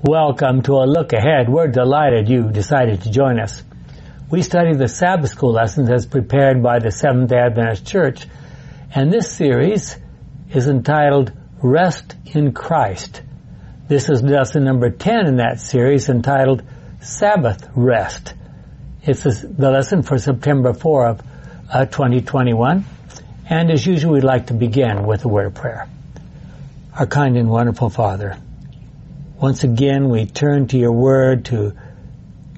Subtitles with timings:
[0.00, 1.48] Welcome to a look ahead.
[1.48, 3.64] We're delighted you decided to join us.
[4.30, 8.24] We study the Sabbath school lessons as prepared by the Seventh Adventist Church,
[8.94, 9.96] and this series
[10.54, 13.22] is entitled Rest in Christ.
[13.88, 16.62] This is lesson number 10 in that series entitled
[17.00, 18.34] Sabbath Rest.
[19.02, 21.22] It's the lesson for September 4 of
[21.72, 22.84] uh, 2021.
[23.50, 25.88] And as usual, we'd like to begin with a word of prayer.
[26.96, 28.38] Our kind and wonderful Father,
[29.40, 31.72] once again we turn to your word to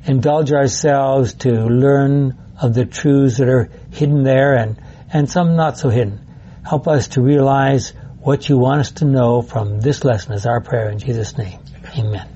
[0.07, 4.81] indulge ourselves to learn of the truths that are hidden there and,
[5.13, 6.27] and some not so hidden.
[6.67, 10.61] Help us to realize what you want us to know from this lesson is our
[10.61, 11.59] prayer in Jesus' name.
[11.99, 12.29] Amen.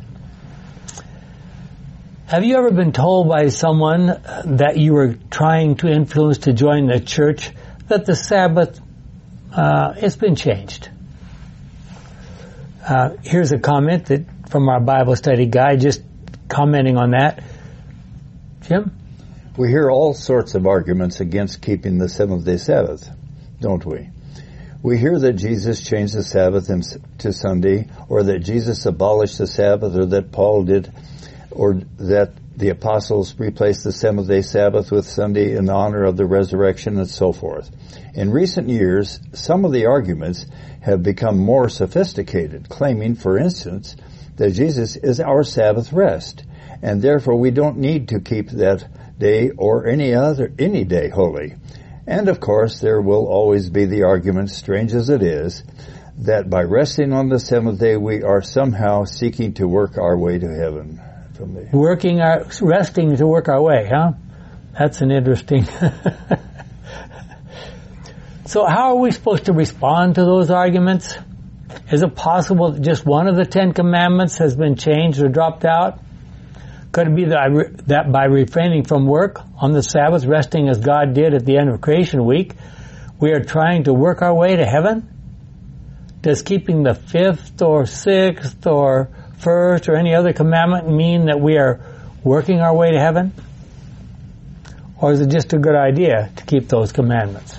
[2.26, 6.87] Have you ever been told by someone that you were trying to influence to join
[6.87, 7.51] the church
[7.88, 8.80] that the Sabbath
[9.52, 10.90] uh, it's been changed?
[12.87, 16.00] Uh, here's a comment that from our Bible study guide, just
[16.48, 17.42] commenting on that.
[18.60, 18.96] Jim?
[19.56, 23.10] We hear all sorts of arguments against keeping the seventh day Sabbath,
[23.60, 24.10] don't we?
[24.80, 26.70] We hear that Jesus changed the Sabbath
[27.18, 30.92] to Sunday, or that Jesus abolished the Sabbath, or that Paul did,
[31.51, 36.26] or that the apostles replaced the seventh day Sabbath with Sunday in honor of the
[36.26, 37.73] resurrection and so forth.
[38.14, 40.46] In recent years, some of the arguments
[40.80, 43.96] have become more sophisticated, claiming, for instance,
[44.37, 46.45] that Jesus is our Sabbath rest,
[46.82, 48.87] and therefore we don't need to keep that
[49.18, 51.54] day or any other, any day holy.
[52.07, 55.63] And of course, there will always be the argument, strange as it is,
[56.18, 60.38] that by resting on the seventh day, we are somehow seeking to work our way
[60.38, 61.01] to heaven.
[61.35, 64.12] From the working our resting to work our way, huh?
[64.78, 65.65] That's an interesting.
[68.47, 71.16] so, how are we supposed to respond to those arguments?
[71.91, 75.65] Is it possible that just one of the Ten Commandments has been changed or dropped
[75.65, 76.00] out?
[76.93, 81.15] Could it be that, that by refraining from work on the Sabbath, resting as God
[81.15, 82.52] did at the end of creation week,
[83.19, 85.08] we are trying to work our way to heaven?
[86.20, 91.58] Does keeping the fifth or sixth or first or any other commandment mean that we
[91.58, 91.81] are
[92.22, 93.32] working our way to heaven?
[95.00, 97.58] Or is it just a good idea to keep those commandments?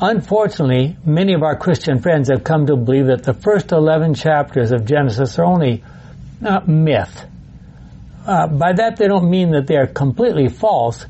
[0.00, 4.70] Unfortunately, many of our Christian friends have come to believe that the first 11 chapters
[4.70, 5.82] of Genesis are only
[6.44, 7.26] uh, myth.
[8.26, 11.06] Uh, by that, they don't mean that they are completely false,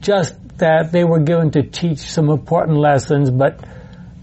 [0.00, 3.58] just that they were given to teach some important lessons, but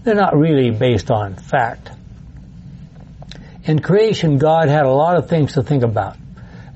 [0.02, 1.90] they're not really based on fact.
[3.64, 6.16] In creation, God had a lot of things to think about.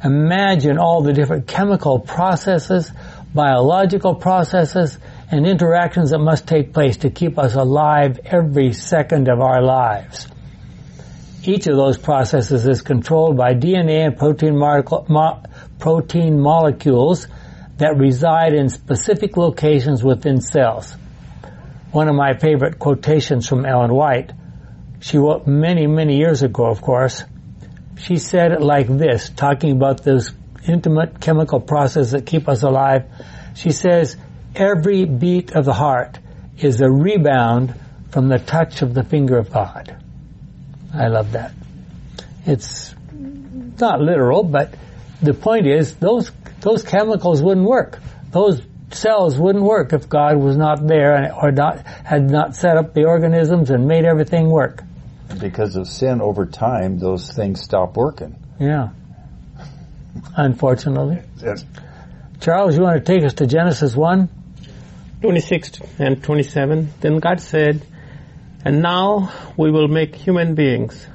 [0.03, 2.91] Imagine all the different chemical processes,
[3.33, 4.99] biological processes,
[5.31, 10.27] and interactions that must take place to keep us alive every second of our lives.
[11.43, 15.43] Each of those processes is controlled by DNA and protein, mo-
[15.79, 17.29] protein molecules
[17.79, 20.95] that reside in specific locations within cells.
[21.93, 24.33] One of my favorite quotations from Ellen White,
[25.01, 27.25] she wrote many, many years ago, of course,
[27.97, 30.33] she said it like this, talking about those
[30.67, 33.05] intimate chemical processes that keep us alive.
[33.55, 34.17] She says,
[34.55, 36.19] every beat of the heart
[36.59, 37.75] is a rebound
[38.11, 39.97] from the touch of the finger of God.
[40.95, 41.53] I love that.
[42.47, 44.75] It's not literal, but
[45.23, 46.31] the point is those
[46.61, 47.99] those chemicals wouldn't work.
[48.31, 52.77] Those cells wouldn't work if God was not there and, or not had not set
[52.77, 54.83] up the organisms and made everything work.
[55.39, 58.37] Because of sin over time, those things stop working.
[58.59, 58.91] Yeah.
[60.37, 61.23] Unfortunately.
[61.41, 61.65] Yes.
[62.41, 64.29] Charles, you want to take us to Genesis 1?
[65.21, 66.95] 26 and 27.
[67.01, 67.85] Then God said,
[68.65, 71.07] And now we will make human beings.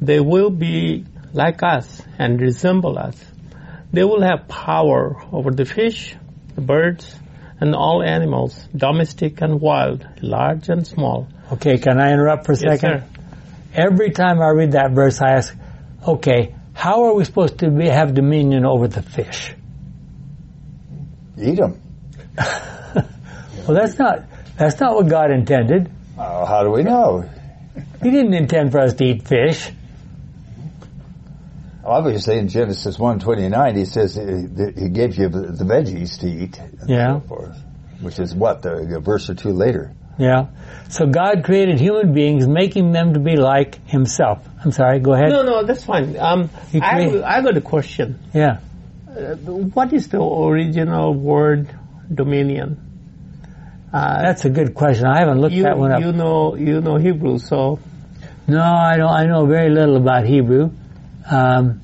[0.00, 3.16] They will be like us and resemble us.
[3.92, 6.14] They will have power over the fish,
[6.54, 7.14] the birds,
[7.60, 11.28] and all animals, domestic and wild, large and small.
[11.52, 13.00] Okay, can I interrupt for a yes, second?
[13.00, 13.06] Sir.
[13.74, 15.54] Every time I read that verse, I ask,
[16.06, 19.54] okay, how are we supposed to be, have dominion over the fish?
[21.38, 21.80] Eat them.
[23.70, 24.24] Well, that's not
[24.58, 25.88] that's not what God intended.
[26.16, 27.24] How do we know?
[28.02, 29.70] He didn't intend for us to eat fish.
[31.84, 36.60] Obviously, in Genesis one twenty nine, he says he gave you the veggies to eat.
[36.88, 37.20] yeah.
[37.20, 37.62] So forth,
[38.00, 39.92] which is what the, a verse or two later.
[40.18, 40.48] Yeah.
[40.88, 44.44] So God created human beings, making them to be like Himself.
[44.64, 44.98] I'm sorry.
[44.98, 45.28] Go ahead.
[45.28, 46.18] No, no, that's fine.
[46.18, 48.18] Um, I, I got a question.
[48.34, 48.58] Yeah.
[49.08, 51.72] Uh, what is the original word
[52.12, 52.89] dominion?
[53.92, 55.06] Uh, That's a good question.
[55.06, 56.00] I haven't looked you, that one up.
[56.00, 57.80] You know, you know Hebrew, so.
[58.46, 59.10] No, I don't.
[59.10, 60.70] I know very little about Hebrew.
[61.30, 61.80] Um,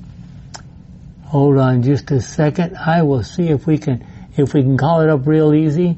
[1.23, 2.77] hold on just a second.
[2.77, 4.05] I will see if we can
[4.37, 5.97] if we can call it up real easy.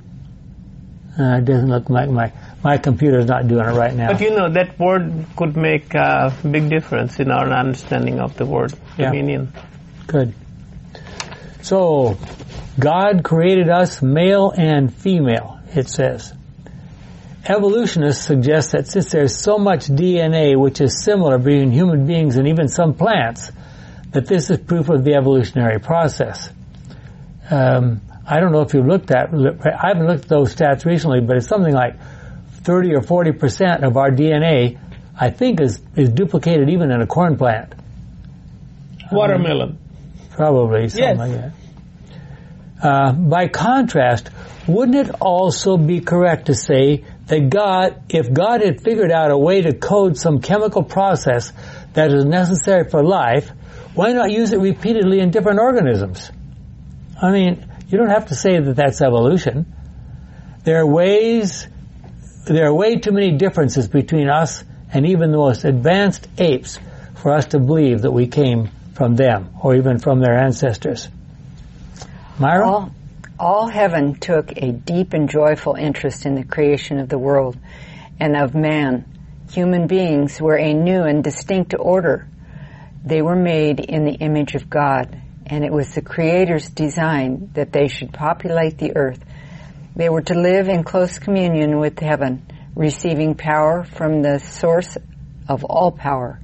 [1.19, 2.31] Uh, it doesn't look like my
[2.63, 4.11] my computer's not doing it right now.
[4.11, 8.45] But you know, that word could make a big difference in our understanding of the
[8.45, 9.07] word Yeah.
[9.07, 9.51] dominion.
[10.07, 10.33] Good.
[11.61, 12.17] So,
[12.79, 16.33] God created us male and female, it says.
[17.47, 22.47] Evolutionists suggest that since there's so much DNA which is similar between human beings and
[22.47, 23.51] even some plants,
[24.11, 26.51] that this is proof of the evolutionary process.
[27.49, 31.21] Um, I don't know if you've looked at, I haven't looked at those stats recently,
[31.21, 31.95] but it's something like
[32.63, 34.77] 30 or 40 percent of our DNA,
[35.19, 37.73] I think, is, is duplicated even in a corn plant.
[39.11, 39.77] Watermelon.
[40.31, 41.17] Probably something Yes.
[41.17, 41.51] like that.
[42.81, 44.29] Uh, by contrast,
[44.67, 49.37] wouldn't it also be correct to say that God, if God had figured out a
[49.37, 51.51] way to code some chemical process
[51.93, 53.49] that is necessary for life,
[53.95, 56.31] why not use it repeatedly in different organisms?
[57.21, 59.65] I mean, you don't have to say that that's evolution.
[60.63, 61.67] There are ways,
[62.45, 66.79] there are way too many differences between us and even the most advanced apes
[67.15, 71.09] for us to believe that we came from them or even from their ancestors.
[72.39, 72.69] Myra?
[72.69, 72.91] All,
[73.37, 77.57] all heaven took a deep and joyful interest in the creation of the world
[78.17, 79.03] and of man.
[79.51, 82.29] Human beings were a new and distinct order.
[83.03, 87.73] They were made in the image of God, and it was the Creator's design that
[87.73, 89.19] they should populate the earth.
[89.97, 94.97] They were to live in close communion with heaven, receiving power from the source
[95.49, 96.39] of all power.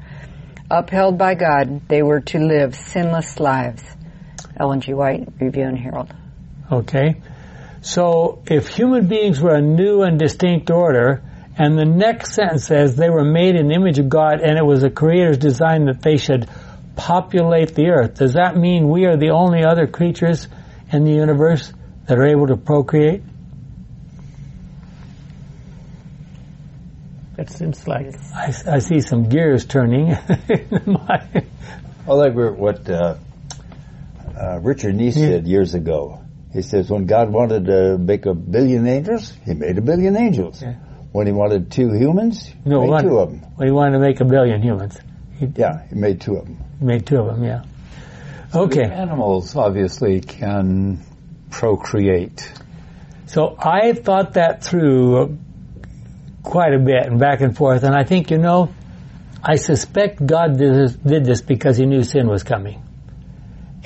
[0.70, 3.84] Upheld by God, they were to live sinless lives.
[4.58, 4.94] Ellen G.
[4.94, 6.14] White, Review and Herald.
[6.72, 7.22] Okay.
[7.82, 11.22] So if human beings were a new and distinct order,
[11.58, 14.66] and the next sentence says they were made in the image of God and it
[14.66, 16.50] was the Creator's design that they should
[16.96, 20.48] populate the earth, does that mean we are the only other creatures
[20.92, 21.72] in the universe
[22.08, 23.22] that are able to procreate?
[27.36, 30.08] That seems like I, I see some gears turning.
[30.50, 31.44] in my,
[32.08, 33.18] I like what uh,
[34.40, 36.22] uh, Richard Nice said years ago.
[36.54, 40.62] He says when God wanted to make a billion angels, He made a billion angels.
[40.62, 40.76] Yeah.
[41.12, 43.42] When He wanted two humans, He no, made one, two of them.
[43.58, 44.98] well, he wanted to make a billion humans.
[45.38, 46.58] He Yeah, He made two of them.
[46.82, 47.64] made two of them, yeah.
[48.54, 48.84] Okay.
[48.84, 51.04] Animals obviously can
[51.50, 52.50] procreate.
[53.28, 55.38] So I thought that through
[56.44, 58.74] quite a bit and back and forth, and I think, you know,
[59.44, 62.82] I suspect God did this, did this because he knew sin was coming.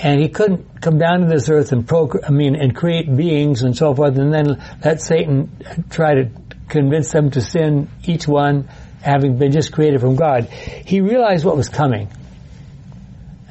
[0.02, 3.64] And he couldn't come down to this earth and procre- I mean, and create beings
[3.64, 5.58] and so forth, and then let Satan
[5.90, 6.30] try to
[6.70, 8.70] convince them to sin, each one
[9.02, 10.46] having been just created from God.
[10.46, 12.10] He realized what was coming.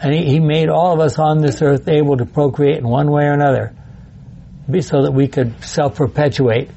[0.01, 3.11] And he, he made all of us on this earth able to procreate in one
[3.11, 3.75] way or another
[4.71, 6.71] be so that we could self-perpetuate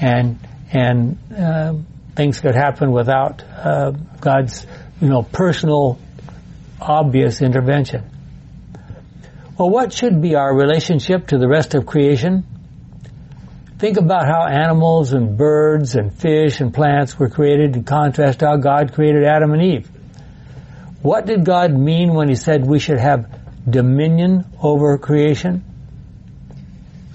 [0.00, 0.38] and
[0.72, 1.74] and uh,
[2.14, 3.90] things could happen without uh,
[4.20, 4.66] God's
[5.00, 5.98] you know personal
[6.80, 8.04] obvious intervention.
[9.58, 12.44] Well, what should be our relationship to the rest of creation?
[13.78, 18.46] Think about how animals and birds and fish and plants were created in contrast to
[18.46, 19.90] how God created Adam and Eve.
[21.02, 23.26] What did God mean when he said we should have
[23.68, 25.64] dominion over creation?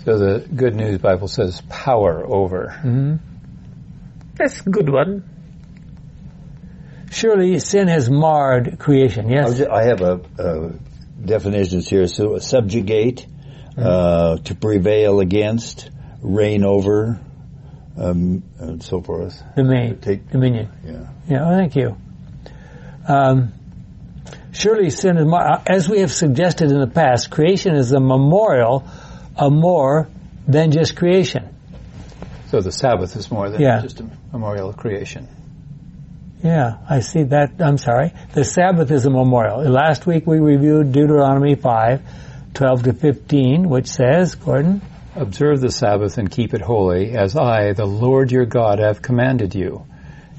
[0.03, 3.19] So the Good News Bible says power over.
[4.35, 5.23] that's a good one.
[7.11, 9.49] Surely sin has marred creation, yes?
[9.49, 10.71] was I have a, uh
[11.27, 12.07] definitions here.
[12.07, 13.27] So subjugate,
[13.77, 15.89] uh, to prevail against,
[16.21, 17.19] reign over,
[17.95, 19.41] um, and so forth.
[19.55, 20.69] Domain, Take- dominion.
[20.83, 21.07] Yeah.
[21.29, 21.95] Yeah, oh, thank you.
[23.07, 23.53] Um,
[24.51, 28.83] surely sin is mar- as we have suggested in the past, creation is a memorial
[29.35, 30.07] of more
[30.47, 31.49] than just creation.
[32.47, 33.81] So the Sabbath is more than Yeah.
[33.81, 35.27] just a memorial of creation.
[36.43, 37.53] Yeah, I see that.
[37.59, 38.13] I'm sorry.
[38.33, 39.61] The Sabbath is a memorial.
[39.69, 42.01] Last week we reviewed Deuteronomy 5,
[42.53, 44.81] 12 to 15, which says, Gordon,
[45.15, 49.55] Observe the Sabbath and keep it holy, as I, the Lord your God, have commanded
[49.55, 49.87] you.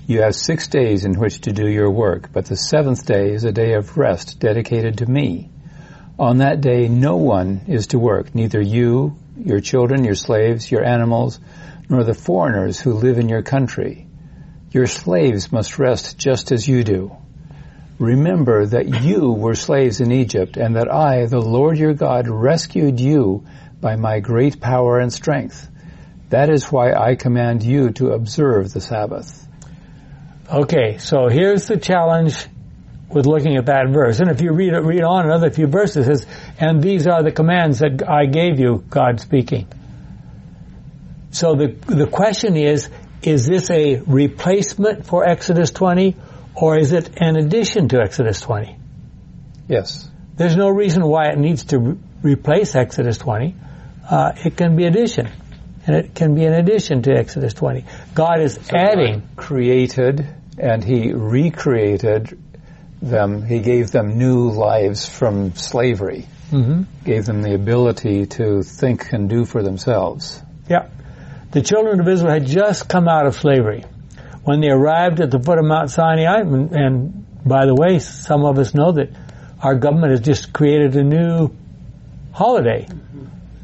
[0.06, 3.42] You have six days in which to do your work, but the seventh day is
[3.42, 5.50] a day of rest dedicated to me.
[6.16, 10.84] On that day no one is to work, neither you, your children, your slaves, your
[10.84, 11.40] animals,
[11.88, 14.07] nor the foreigners who live in your country.
[14.70, 17.16] Your slaves must rest just as you do.
[17.98, 23.00] Remember that you were slaves in Egypt, and that I, the Lord your God, rescued
[23.00, 23.44] you
[23.80, 25.68] by my great power and strength.
[26.30, 29.46] That is why I command you to observe the Sabbath.
[30.52, 32.46] Okay, so here's the challenge
[33.08, 34.20] with looking at that verse.
[34.20, 36.26] And if you read it, read on another few verses, says,
[36.58, 39.66] and these are the commands that I gave you, God speaking.
[41.30, 42.88] So the, the question is,
[43.22, 46.16] is this a replacement for Exodus 20
[46.54, 48.76] or is it an addition to Exodus 20?
[49.68, 50.08] Yes.
[50.36, 53.54] There's no reason why it needs to re- replace Exodus 20.
[54.08, 55.28] Uh, it can be addition.
[55.86, 57.84] And it can be an addition to Exodus 20.
[58.14, 59.20] God is so adding.
[59.20, 60.26] God created
[60.58, 62.38] and He recreated
[63.00, 63.44] them.
[63.44, 66.26] He gave them new lives from slavery.
[66.50, 66.82] Mm-hmm.
[67.04, 70.42] Gave them the ability to think and do for themselves.
[70.68, 70.88] Yeah.
[71.50, 73.84] The children of Israel had just come out of slavery.
[74.44, 78.44] When they arrived at the foot of Mount Sinai, and, and by the way, some
[78.44, 79.10] of us know that
[79.62, 81.50] our government has just created a new
[82.32, 82.86] holiday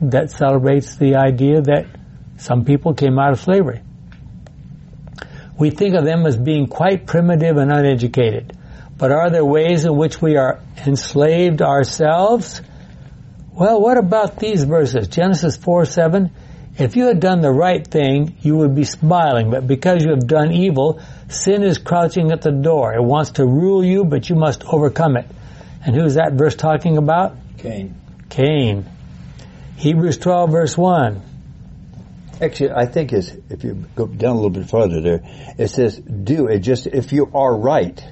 [0.01, 1.87] that celebrates the idea that
[2.39, 3.83] some people came out of slavery.
[5.59, 8.57] We think of them as being quite primitive and uneducated.
[8.97, 12.61] But are there ways in which we are enslaved ourselves?
[13.53, 15.09] Well, what about these verses?
[15.09, 16.31] Genesis 4 7.
[16.77, 20.27] If you had done the right thing, you would be smiling, but because you have
[20.27, 22.95] done evil, sin is crouching at the door.
[22.95, 25.27] It wants to rule you, but you must overcome it.
[25.87, 27.37] And who's that verse talking about?
[27.59, 27.95] Cain.
[28.29, 28.87] Cain.
[29.77, 31.23] Hebrews 12 verse 1.
[32.41, 35.21] Actually, I think is if you go down a little bit farther there,
[35.57, 38.05] it says do it just if you are right.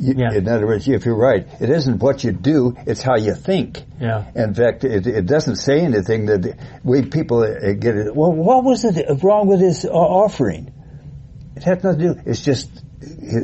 [0.00, 0.32] You, Yeah.
[0.32, 3.84] In other words, if you're right, it isn't what you do; it's how you think.
[4.00, 4.24] Yeah.
[4.34, 8.16] In fact, it, it doesn't say anything that we people uh, get it.
[8.16, 10.72] Well, what was it wrong with his uh, offering?
[11.54, 12.20] It had nothing to do.
[12.24, 12.70] It's just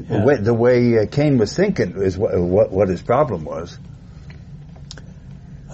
[0.08, 3.78] way, the way uh, Cain was thinking is what, what what his problem was.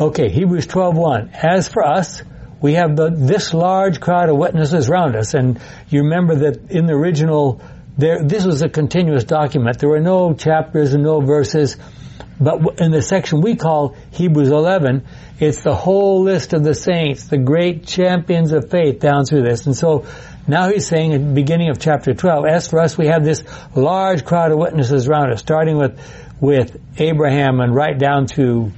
[0.00, 1.32] Okay, Hebrews 12:1.
[1.32, 2.22] As for us,
[2.60, 6.86] we have the, this large crowd of witnesses around us, and you remember that in
[6.86, 7.60] the original,
[7.96, 9.78] there this was a continuous document.
[9.78, 11.76] There were no chapters and no verses,
[12.40, 15.04] but in the section we call Hebrews 11,
[15.38, 19.66] it's the whole list of the saints, the great champions of faith down through this,
[19.66, 20.06] and so.
[20.44, 23.44] Now he's saying at the beginning of chapter 12, as for us, we have this
[23.76, 26.00] large crowd of witnesses around us, starting with,
[26.40, 28.72] with Abraham and right down to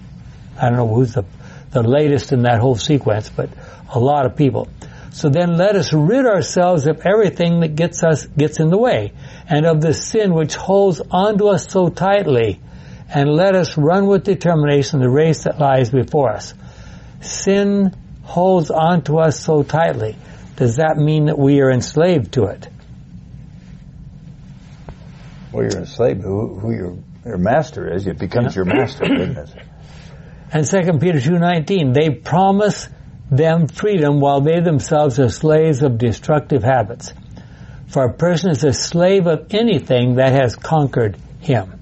[0.61, 1.25] I don't know who's the,
[1.71, 3.51] the latest in that whole sequence, but
[3.93, 4.69] a lot of people.
[5.15, 9.13] So then let us rid ourselves of everything that gets us, gets in the way,
[9.49, 12.61] and of the sin which holds onto us so tightly,
[13.09, 16.53] and let us run with determination the race that lies before us.
[17.21, 17.95] Sin
[18.25, 20.17] holds onto us so tightly.
[20.57, 22.69] Does that mean that we are enslaved to it?
[25.53, 26.23] Well, you're a slave.
[26.23, 29.55] Who, who your your master is, it becomes your master, doesn't it?
[30.53, 32.89] And 2 Peter 2.19, they promise
[33.31, 37.13] them freedom while they themselves are slaves of destructive habits.
[37.89, 41.81] For a person is a slave of anything that has conquered him.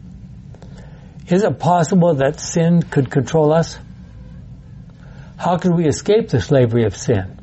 [1.29, 3.79] Is it possible that sin could control us?
[5.37, 7.39] How could we escape the slavery of sin?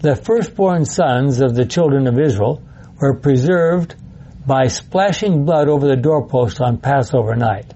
[0.00, 2.62] The firstborn sons of the children of Israel
[3.00, 3.96] were preserved
[4.46, 7.74] by splashing blood over the doorpost on Passover night.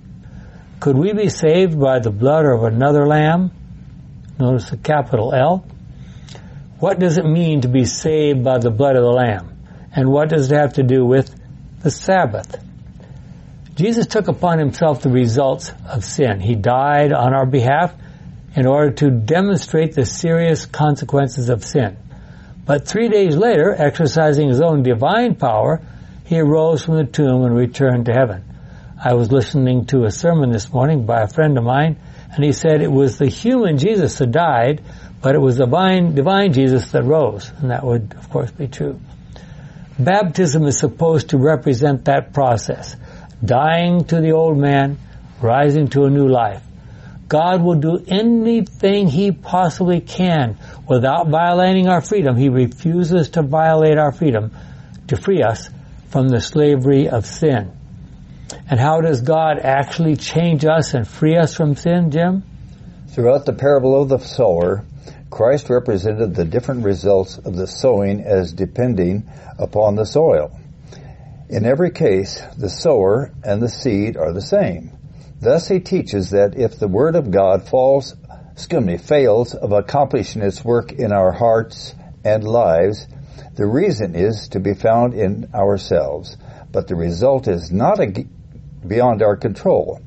[0.80, 3.50] Could we be saved by the blood of another lamb?
[4.42, 5.64] Notice the capital L.
[6.80, 9.56] What does it mean to be saved by the blood of the lamb?
[9.94, 11.32] And what does it have to do with
[11.80, 12.60] the Sabbath?
[13.76, 16.40] Jesus took upon himself the results of sin.
[16.40, 17.94] He died on our behalf
[18.56, 21.96] in order to demonstrate the serious consequences of sin.
[22.66, 25.80] But three days later, exercising his own divine power,
[26.24, 28.42] he arose from the tomb and returned to heaven.
[29.02, 31.96] I was listening to a sermon this morning by a friend of mine,
[32.34, 34.82] and he said it was the human Jesus that died,
[35.20, 38.68] but it was the divine, divine Jesus that rose, and that would, of course, be
[38.68, 38.98] true.
[39.98, 42.96] Baptism is supposed to represent that process,
[43.44, 44.98] dying to the old man,
[45.42, 46.62] rising to a new life.
[47.28, 50.58] God will do anything He possibly can
[50.88, 52.36] without violating our freedom.
[52.36, 54.52] He refuses to violate our freedom
[55.08, 55.68] to free us
[56.08, 57.72] from the slavery of sin.
[58.68, 62.42] And how does God actually change us and free us from sin, Jim?
[63.08, 64.84] Throughout the parable of the sower,
[65.30, 69.28] Christ represented the different results of the sowing as depending
[69.58, 70.58] upon the soil.
[71.48, 74.92] In every case, the sower and the seed are the same.
[75.40, 78.14] Thus he teaches that if the word of God falls,
[78.52, 81.94] excuse me, fails of accomplishing its work in our hearts
[82.24, 83.06] and lives,
[83.54, 86.36] the reason is to be found in ourselves,
[86.70, 88.00] but the result is not
[88.86, 90.00] beyond our control.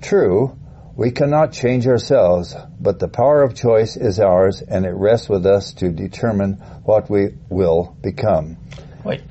[0.00, 0.56] True,
[0.96, 5.46] we cannot change ourselves, but the power of choice is ours and it rests with
[5.46, 6.54] us to determine
[6.84, 8.56] what we will become.
[9.04, 9.22] Wait.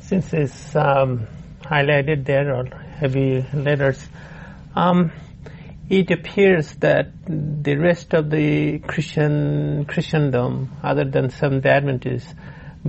[0.00, 1.26] Since it's um,
[1.62, 4.06] highlighted there or heavy letters.
[4.74, 5.12] Um,
[5.88, 12.32] it appears that the rest of the Christian Christendom, other than Seventh Adventists,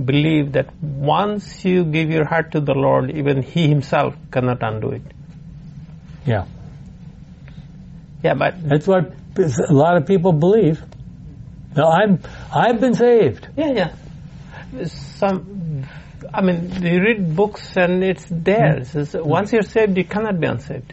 [0.02, 4.90] believe that once you give your heart to the Lord, even He Himself cannot undo
[4.90, 5.02] it.
[6.26, 6.46] Yeah.
[8.22, 10.82] Yeah, but That's what a lot of people believe.
[11.76, 12.20] Now, I'm,
[12.52, 13.48] I've been saved.
[13.56, 14.86] yeah, yeah.
[14.86, 15.86] Some,
[16.32, 18.80] I mean, you read books and it's there.
[18.80, 18.98] Mm-hmm.
[18.98, 20.92] It says, once you're saved, you cannot be unsaved.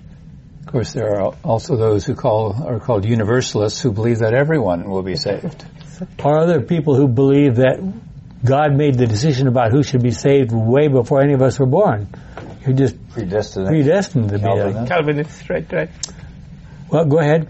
[0.61, 4.89] Of course, there are also those who call are called universalists who believe that everyone
[4.89, 5.65] will be saved.
[6.23, 7.77] Or other people who believe that
[8.43, 11.67] God made the decision about who should be saved way before any of us were
[11.67, 12.07] born.
[12.65, 13.69] You're just Predestinate.
[13.69, 14.43] predestined to be
[14.87, 15.47] Calvinist.
[15.47, 15.49] that.
[15.49, 15.89] Right, right.
[16.89, 17.49] Well, go ahead.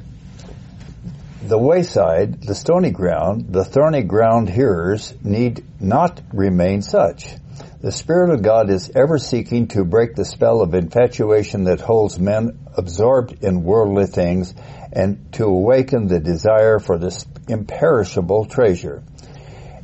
[1.46, 7.36] The wayside, the stony ground, the thorny ground hearers need not remain such.
[7.82, 12.18] The Spirit of God is ever seeking to break the spell of infatuation that holds
[12.18, 14.54] men absorbed in worldly things
[14.94, 19.04] and to awaken the desire for this imperishable treasure.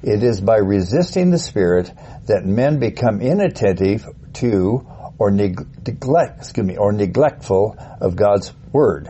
[0.02, 1.92] It is by resisting the Spirit
[2.28, 4.06] that men become inattentive
[4.36, 4.88] to
[5.20, 9.10] or neg- neglect, excuse me, or neglectful of God's Word.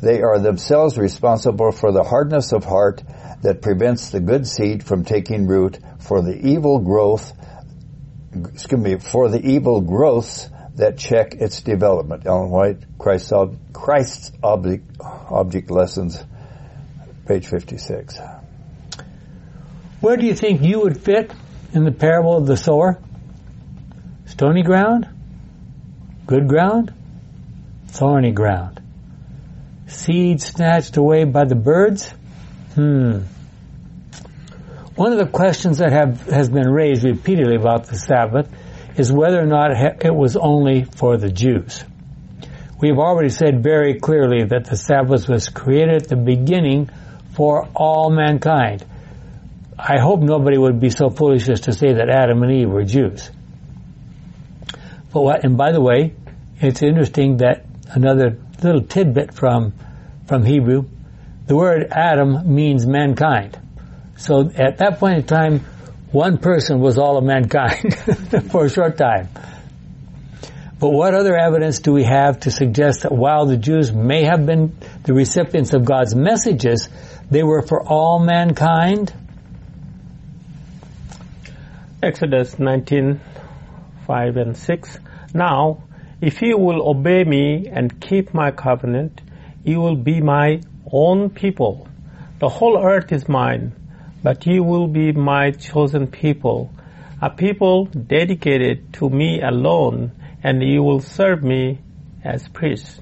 [0.00, 3.02] They are themselves responsible for the hardness of heart
[3.42, 7.32] that prevents the good seed from taking root, for the evil growth,
[8.52, 12.26] excuse me, for the evil growths that check its development.
[12.26, 16.22] Ellen White, Christ's, ob- Christ's object lessons,
[17.26, 18.18] page 56.
[20.00, 21.32] Where do you think you would fit
[21.72, 22.98] in the parable of the sower?
[24.26, 25.11] Stony ground?
[26.32, 26.94] Good ground?
[27.88, 28.80] Thorny ground?
[29.86, 32.08] Seed snatched away by the birds?
[32.74, 33.24] Hmm.
[34.96, 38.48] One of the questions that have, has been raised repeatedly about the Sabbath
[38.96, 41.84] is whether or not it was only for the Jews.
[42.80, 46.88] We have already said very clearly that the Sabbath was created at the beginning
[47.34, 48.86] for all mankind.
[49.78, 52.84] I hope nobody would be so foolish as to say that Adam and Eve were
[52.84, 53.30] Jews.
[55.12, 56.14] But what, and by the way,
[56.62, 59.72] it's interesting that another little tidbit from,
[60.26, 60.84] from Hebrew,
[61.46, 63.58] the word Adam means mankind.
[64.16, 65.60] So at that point in time,
[66.12, 67.94] one person was all of mankind
[68.50, 69.28] for a short time.
[70.78, 74.46] But what other evidence do we have to suggest that while the Jews may have
[74.46, 76.88] been the recipients of God's messages,
[77.30, 79.12] they were for all mankind?
[82.02, 83.20] Exodus 19,
[84.06, 84.98] 5 and 6.
[85.34, 85.84] Now,
[86.22, 89.20] if you will obey me and keep my covenant,
[89.64, 91.88] you will be my own people.
[92.38, 93.72] The whole earth is mine,
[94.22, 96.72] but you will be my chosen people,
[97.20, 100.12] a people dedicated to me alone,
[100.44, 101.80] and you will serve me
[102.22, 103.00] as priests.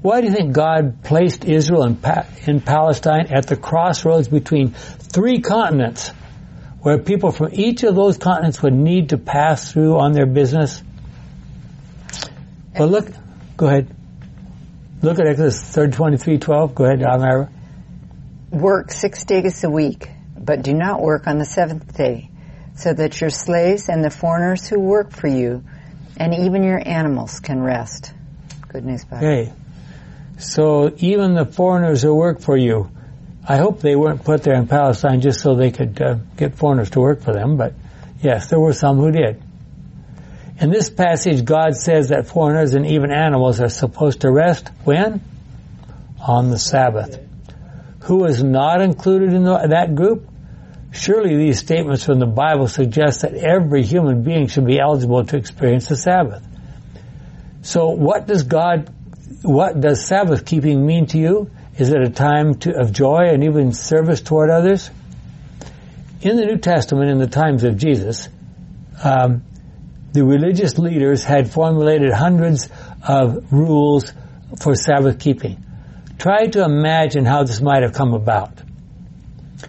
[0.00, 4.70] Why do you think God placed Israel in, pa- in Palestine at the crossroads between
[4.70, 6.08] three continents
[6.80, 10.82] where people from each of those continents would need to pass through on their business?
[12.78, 13.08] Well, look,
[13.56, 13.94] go ahead.
[15.00, 16.74] Look at Exodus 23, 12.
[16.74, 17.50] Go ahead, Amara.
[18.50, 20.08] Work six days a week,
[20.38, 22.30] but do not work on the seventh day,
[22.74, 25.64] so that your slaves and the foreigners who work for you,
[26.18, 28.12] and even your animals can rest.
[28.68, 29.26] Good news, Bible.
[29.26, 29.52] Okay.
[30.38, 32.90] So even the foreigners who work for you,
[33.48, 36.90] I hope they weren't put there in Palestine just so they could uh, get foreigners
[36.90, 37.72] to work for them, but
[38.20, 39.42] yes, there were some who did.
[40.58, 45.20] In this passage, God says that foreigners and even animals are supposed to rest when?
[46.18, 47.20] On the Sabbath.
[48.04, 50.30] Who is not included in the, that group?
[50.92, 55.36] Surely these statements from the Bible suggest that every human being should be eligible to
[55.36, 56.46] experience the Sabbath.
[57.60, 58.90] So what does God,
[59.42, 61.50] what does Sabbath keeping mean to you?
[61.76, 64.90] Is it a time to, of joy and even service toward others?
[66.22, 68.30] In the New Testament, in the times of Jesus,
[69.04, 69.42] um,
[70.16, 72.70] the religious leaders had formulated hundreds
[73.06, 74.14] of rules
[74.58, 75.62] for Sabbath keeping.
[76.18, 78.62] Try to imagine how this might have come about.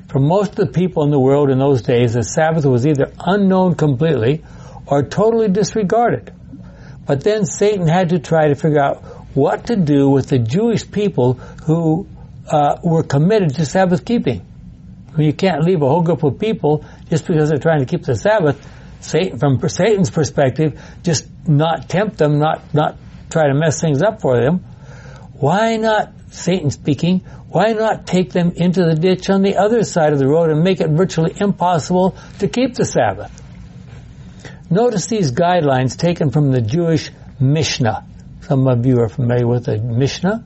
[0.07, 3.11] For most of the people in the world in those days, the Sabbath was either
[3.19, 4.41] unknown completely
[4.85, 6.33] or totally disregarded.
[7.05, 9.03] But then Satan had to try to figure out
[9.35, 12.07] what to do with the Jewish people who
[12.49, 14.45] uh, were committed to Sabbath keeping.
[15.17, 18.15] You can't leave a whole group of people just because they're trying to keep the
[18.15, 18.65] Sabbath.
[18.99, 22.97] Satan, from Satan's perspective, just not tempt them, not not
[23.29, 24.59] try to mess things up for them.
[25.33, 27.19] Why not, Satan speaking?
[27.49, 30.63] Why not take them into the ditch on the other side of the road and
[30.63, 33.43] make it virtually impossible to keep the Sabbath?
[34.69, 38.05] Notice these guidelines taken from the Jewish Mishnah.
[38.41, 40.43] Some of you are familiar with the Mishnah.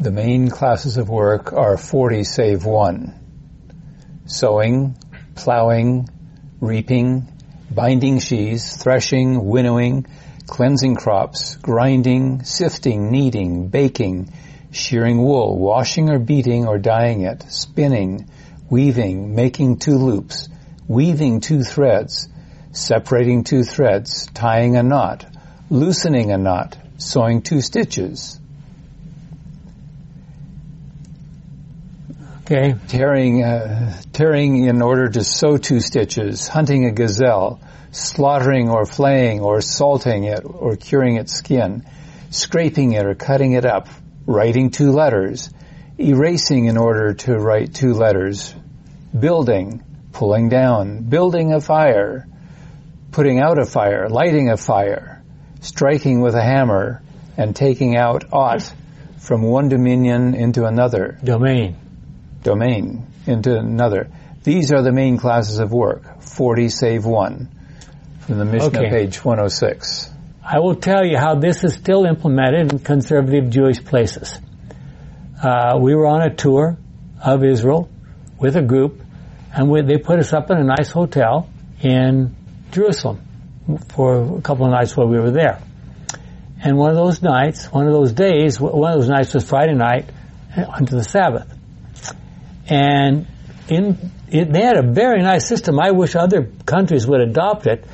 [0.00, 3.14] The main classes of work are 40 save one.
[4.26, 4.96] Sowing,
[5.34, 6.08] plowing,
[6.60, 7.26] reaping,
[7.70, 10.06] binding sheaves, threshing, winnowing,
[10.46, 14.32] cleansing crops, grinding, sifting, kneading, baking,
[14.70, 18.28] shearing wool, washing or beating or dyeing it, spinning,
[18.70, 20.48] weaving, making two loops,
[20.88, 22.28] weaving two threads,
[22.72, 25.26] separating two threads, tying a knot,
[25.70, 28.37] loosening a knot, sewing two stitches,
[32.50, 32.76] Okay.
[32.88, 39.40] tearing, uh, tearing in order to sew two stitches, hunting a gazelle, slaughtering or flaying
[39.40, 41.84] or salting it or curing its skin,
[42.30, 43.88] scraping it or cutting it up,
[44.24, 45.50] writing two letters,
[46.00, 48.54] erasing in order to write two letters,
[49.18, 52.26] building, pulling down, building a fire,
[53.12, 55.22] putting out a fire, lighting a fire,
[55.60, 57.02] striking with a hammer,
[57.36, 58.72] and taking out aught
[59.18, 61.76] from one dominion into another Domain.
[62.42, 64.08] Domain into another.
[64.42, 66.22] These are the main classes of work.
[66.22, 67.48] 40 save one.
[68.20, 68.90] From the Mishnah, Okay.
[68.90, 70.10] page 106.
[70.44, 74.38] I will tell you how this is still implemented in conservative Jewish places.
[75.42, 76.76] Uh, we were on a tour
[77.22, 77.88] of Israel
[78.38, 79.00] with a group,
[79.52, 81.48] and we, they put us up in a nice hotel
[81.80, 82.34] in
[82.70, 83.20] Jerusalem
[83.88, 85.60] for a couple of nights while we were there.
[86.62, 89.74] And one of those nights, one of those days, one of those nights was Friday
[89.74, 90.10] night
[90.56, 91.54] onto the Sabbath.
[92.68, 93.26] And
[93.68, 95.80] in it, they had a very nice system.
[95.80, 97.84] I wish other countries would adopt it.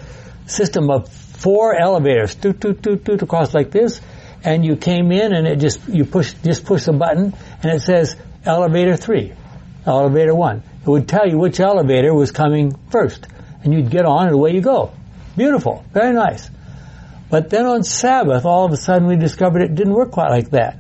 [0.47, 4.01] System of four elevators, toot toot toot toot across like this,
[4.43, 7.83] and you came in and it just you push just push a button and it
[7.83, 9.33] says elevator three,
[9.87, 10.63] elevator one.
[10.83, 13.27] It would tell you which elevator was coming first,
[13.63, 14.93] and you'd get on and away you go.
[15.37, 16.51] Beautiful, very nice.
[17.31, 20.51] But then on Sabbath, all of a sudden we discovered it didn't work quite like
[20.51, 20.79] that.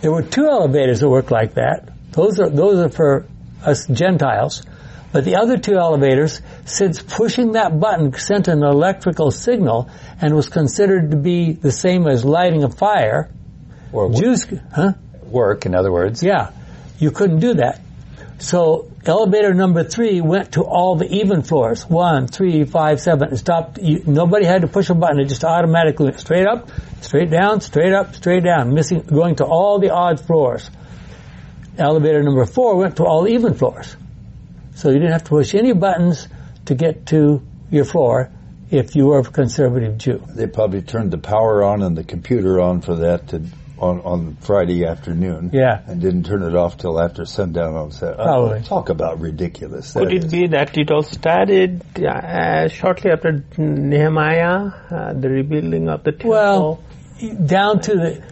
[0.00, 1.88] There were two elevators that worked like that.
[2.14, 3.26] Those are those are for
[3.64, 4.62] us Gentiles.
[5.12, 9.88] But the other two elevators, since pushing that button sent an electrical signal
[10.20, 13.30] and was considered to be the same as lighting a fire,
[13.92, 14.94] Or wo- Jews, huh?
[15.26, 16.20] work, in other words.
[16.20, 16.50] Yeah,
[16.98, 17.80] you couldn't do that.
[18.40, 21.88] So elevator number three went to all the even floors.
[21.88, 23.32] One, three, five, seven.
[23.32, 23.78] It stopped.
[23.78, 25.20] You, nobody had to push a button.
[25.20, 26.68] It just automatically went straight up,
[27.02, 30.68] straight down, straight up, straight down, missing, going to all the odd floors.
[31.78, 33.96] Elevator number four went to all even floors.
[34.76, 36.28] So you didn't have to push any buttons
[36.66, 38.30] to get to your floor
[38.70, 40.22] if you were a conservative Jew.
[40.28, 43.42] They probably turned the power on and the computer on for that to,
[43.78, 45.50] on, on Friday afternoon.
[45.52, 45.80] Yeah.
[45.86, 48.22] And didn't turn it off till after sundown on Saturday.
[48.22, 48.62] Probably.
[48.62, 49.92] talk about ridiculous.
[49.92, 50.32] Could That it is.
[50.32, 56.30] be that it all started uh, shortly after Nehemiah, uh, the rebuilding of the temple,
[56.30, 56.84] Well,
[57.46, 58.22] down to the,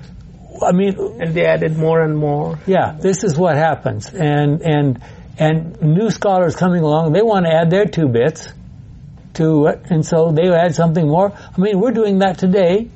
[0.61, 2.59] I mean, and they added more and more?
[2.67, 5.03] Yeah, this is what happens, and and
[5.39, 8.49] and new scholars coming along, they want to add their two bits
[9.35, 11.33] to it, and so they add something more.
[11.33, 12.91] I mean, we're doing that today.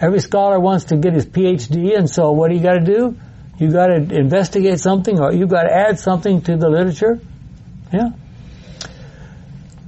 [0.00, 3.16] Every scholar wants to get his PhD, and so what do you got to do?
[3.58, 7.20] You got to investigate something, or you got to add something to the literature.
[7.92, 8.10] Yeah.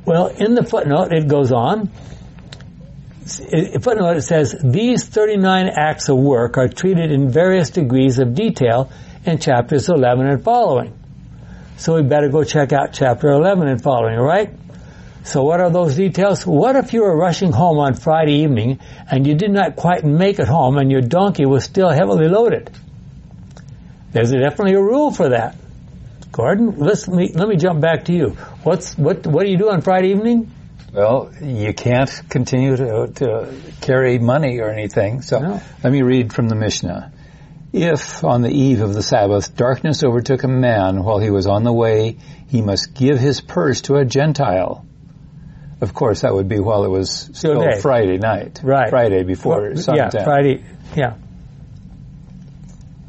[0.05, 1.91] Well, in the footnote, it goes on.
[3.25, 8.91] Footnote, it says these 39 acts of work are treated in various degrees of detail
[9.25, 10.99] in chapters 11 and following.
[11.77, 14.51] So we better go check out chapter 11 and following, right?
[15.25, 16.45] So what are those details?
[16.45, 20.41] What if you were rushing home on Friday evening and you did not quite make
[20.41, 22.71] it home and your donkey was still heavily loaded?
[24.11, 25.57] There's definitely a rule for that.
[26.33, 28.31] Gordon, let me, let me jump back to you.
[28.65, 30.51] What's, what, what do you do on Friday evening?
[30.93, 35.23] Well, you can't continue to, to carry money or anything.
[35.23, 35.61] So No.
[35.83, 37.13] let me read from the Mishnah.
[37.73, 41.65] If on the eve of the Sabbath darkness overtook a man while he was on
[41.65, 44.85] the way, he must give his purse to a Gentile.
[45.81, 47.81] Of course, that would be while it was still day.
[47.81, 48.61] Friday night.
[48.63, 48.91] Right.
[48.91, 50.25] Friday before yeah, sundown.
[50.25, 50.63] Friday,
[50.95, 51.15] yeah.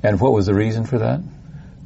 [0.01, 1.21] And what was the reason for that?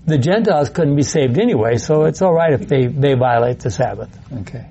[0.05, 3.71] The Gentiles couldn't be saved anyway, so it's all right if they, they violate the
[3.71, 4.17] Sabbath.
[4.41, 4.67] Okay.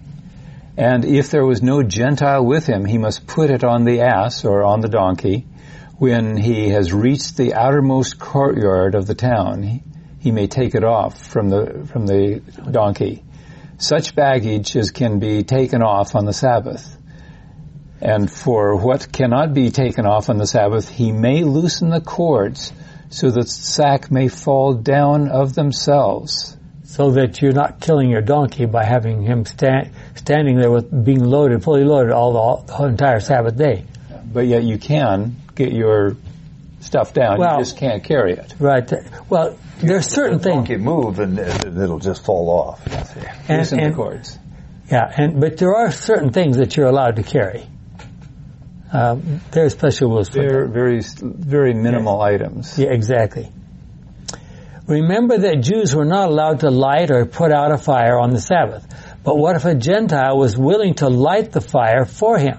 [0.76, 4.44] And if there was no Gentile with him, he must put it on the ass
[4.44, 5.46] or on the donkey.
[5.98, 9.82] When he has reached the outermost courtyard of the town,
[10.18, 13.24] he, may take it off from the, from the donkey.
[13.78, 16.94] Such baggage as can be taken off on the Sabbath.
[18.02, 22.72] And for what cannot be taken off on the Sabbath, he may loosen the cords
[23.08, 26.55] so that the sack may fall down of themselves.
[26.86, 31.22] So that you're not killing your donkey by having him stand, standing there with being
[31.22, 33.84] loaded, fully loaded all the, all, the whole entire Sabbath day.
[34.32, 36.16] But yet you can get your
[36.80, 37.38] stuff down.
[37.38, 38.54] Well- you just can't carry it.
[38.58, 38.90] Right.
[39.28, 42.86] Well, there's certain things, Donkey move and it- it'll just fall off.
[43.48, 44.38] and, Loosen the cords.
[44.90, 47.66] yeah, and but there are certain things that you're allowed to carry.
[48.92, 52.78] Um, there's special rules for They're very, very minimal items.
[52.78, 53.50] Yeah, exactly.
[54.86, 58.40] Remember that Jews were not allowed to light or put out a fire on the
[58.40, 58.86] Sabbath.
[59.24, 62.58] But what if a Gentile was willing to light the fire for him?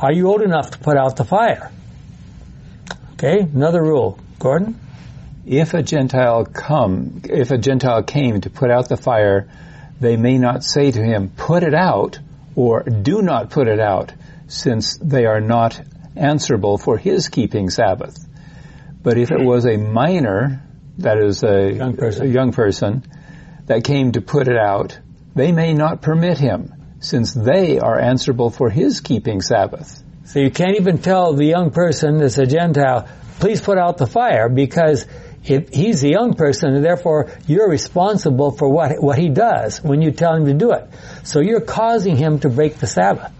[0.00, 1.70] Are you old enough to put out the fire?
[3.14, 4.18] Okay, another rule.
[4.38, 4.80] Gordon?
[5.44, 9.48] If a Gentile come, if a Gentile came to put out the fire,
[10.00, 12.18] they may not say to him, put it out,
[12.54, 14.12] or do not put it out,
[14.46, 15.80] since they are not
[16.16, 18.16] answerable for his keeping Sabbath.
[19.02, 20.62] But if it was a minor,
[20.98, 22.26] that is a Young person.
[22.26, 23.04] a young person,
[23.66, 24.98] that came to put it out,
[25.34, 30.02] they may not permit him, since they are answerable for his keeping Sabbath.
[30.24, 33.08] So you can't even tell the young person that's a Gentile,
[33.38, 35.06] please put out the fire because
[35.44, 40.02] if he's a young person and therefore you're responsible for what, what he does when
[40.02, 40.88] you tell him to do it.
[41.24, 43.32] So you're causing him to break the Sabbath.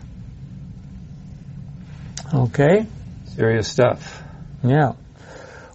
[2.32, 2.86] Okay?
[3.34, 4.22] Serious stuff.
[4.62, 4.92] Yeah.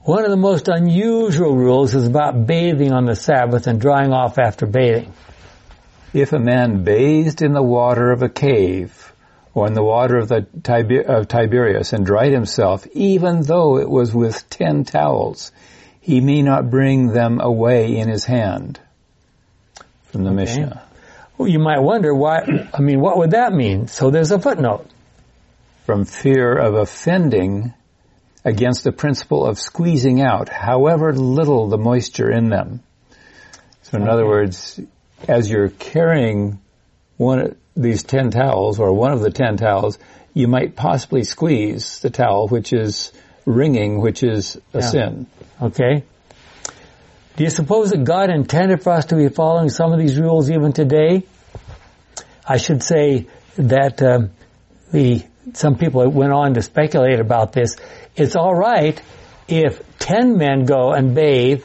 [0.05, 4.37] One of the most unusual rules is about bathing on the Sabbath and drying off
[4.37, 5.13] after bathing.
[6.13, 9.13] If a man bathed in the water of a cave
[9.53, 13.89] or in the water of the Tiber- of Tiberias and dried himself, even though it
[13.89, 15.53] was with ten towels,
[16.01, 18.81] he may not bring them away in his hand.
[20.07, 20.81] From the Mishnah.
[21.37, 23.87] Well, you might wonder why, I mean, what would that mean?
[23.87, 24.85] So there's a footnote.
[25.85, 27.73] From fear of offending
[28.45, 32.81] against the principle of squeezing out, however little the moisture in them.
[33.83, 34.79] So in other words,
[35.27, 36.59] as you're carrying
[37.17, 39.97] one of these ten towels or one of the ten towels,
[40.33, 43.11] you might possibly squeeze the towel, which is
[43.45, 44.81] wringing, which is a Yeah.
[44.81, 45.27] sin.
[45.61, 46.03] Okay?
[47.35, 50.51] Do you suppose that God intended for us to be following some of these rules
[50.51, 51.23] even today?
[52.47, 53.27] I should say
[53.57, 54.31] that um,
[54.91, 57.75] the some people went on to speculate about this.
[58.15, 59.01] It's all right
[59.47, 61.63] if ten men go and bathe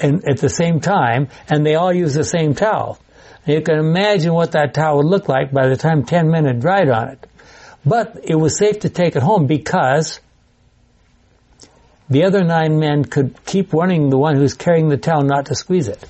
[0.00, 2.98] and, at the same time, and they all use the same towel.
[3.46, 6.60] You can imagine what that towel would look like by the time ten men had
[6.60, 7.26] dried on it.
[7.84, 10.20] But it was safe to take it home because
[12.08, 15.54] the other nine men could keep warning the one who's carrying the towel not to
[15.54, 16.02] squeeze it.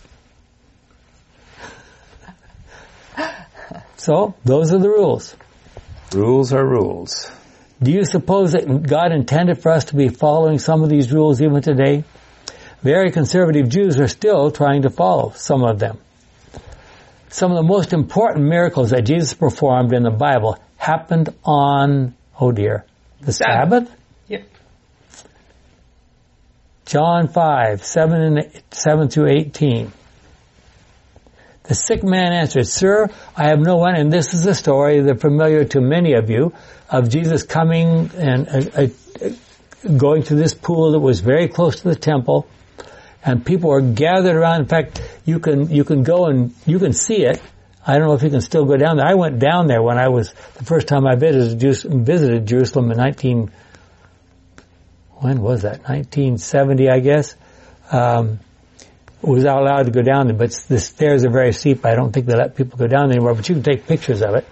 [3.96, 5.35] So, those are the rules.
[6.14, 7.31] Rules are rules.
[7.83, 11.42] Do you suppose that God intended for us to be following some of these rules
[11.42, 12.05] even today?
[12.83, 15.98] Very conservative Jews are still trying to follow some of them.
[17.31, 22.53] Some of the most important miracles that Jesus performed in the Bible happened on, oh
[22.53, 22.85] dear,
[23.20, 23.88] the Sabbath.
[23.88, 23.96] Sabbath?
[24.29, 24.48] Yep.
[26.87, 29.92] John 5, 7 and 7 through 18.
[31.64, 35.20] The sick man answered, Sir, I have no one, and this is a story that
[35.20, 36.53] familiar to many of you,
[36.90, 41.88] of Jesus coming and uh, uh, going to this pool that was very close to
[41.88, 42.46] the temple,
[43.24, 44.61] and people were gathered around.
[44.61, 47.40] In fact, you can, you can go and, you can see it.
[47.87, 49.07] I don't know if you can still go down there.
[49.07, 51.61] I went down there when I was, the first time I visited,
[52.07, 53.50] visited Jerusalem in 19,
[55.12, 55.79] when was that?
[55.88, 57.35] 1970, I guess.
[57.90, 58.40] Um,
[59.32, 61.84] was allowed to go down there, but the stairs are very steep.
[61.87, 64.34] I don't think they let people go down anymore, but you can take pictures of
[64.34, 64.46] it.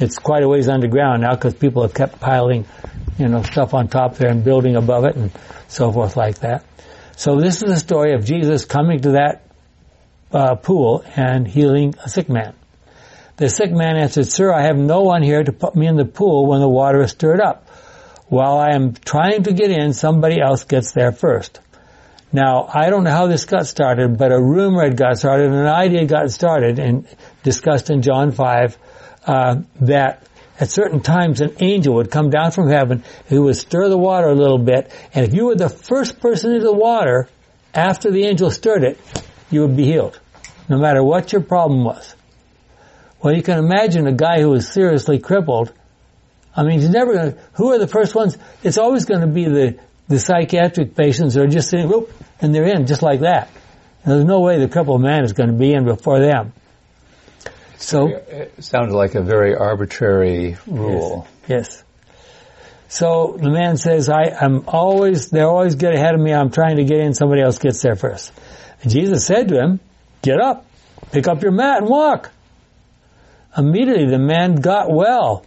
[0.00, 2.66] It's quite a ways underground now because people have kept piling,
[3.18, 5.32] you know, stuff on top there and building above it and
[5.66, 6.64] so forth like that.
[7.16, 9.42] So this is the story of Jesus coming to that
[10.32, 12.54] uh, pool and healing a sick man.
[13.38, 16.04] The sick man answered, Sir, I have no one here to put me in the
[16.04, 17.68] pool when the water is stirred up.
[18.26, 21.60] While I am trying to get in, somebody else gets there first.
[22.32, 25.66] Now, I don't know how this got started, but a rumor had got started, an
[25.66, 27.06] idea got started and
[27.42, 28.78] discussed in John 5,
[29.26, 30.26] uh, that
[30.60, 34.26] at certain times an angel would come down from heaven who would stir the water
[34.26, 37.28] a little bit, and if you were the first person into the water
[37.72, 38.98] after the angel stirred it,
[39.50, 40.18] you would be healed,
[40.68, 42.14] no matter what your problem was.
[43.22, 45.72] Well, you can imagine a guy who was seriously crippled.
[46.54, 48.36] I mean, he's never going to, who are the first ones?
[48.62, 49.78] It's always going to be the,
[50.08, 53.50] the psychiatric patients are just sitting, whoop, and they're in just like that.
[54.04, 56.52] And there's no way the crippled man is going to be in before them.
[57.76, 61.28] So, It sounds like a very arbitrary rule.
[61.46, 61.84] Yes.
[62.88, 66.32] So the man says, I, I'm always, they always get ahead of me.
[66.32, 67.12] I'm trying to get in.
[67.14, 68.32] Somebody else gets there first.
[68.82, 69.80] And Jesus said to him,
[70.22, 70.66] get up,
[71.12, 72.30] pick up your mat and walk.
[73.56, 75.44] Immediately the man got well.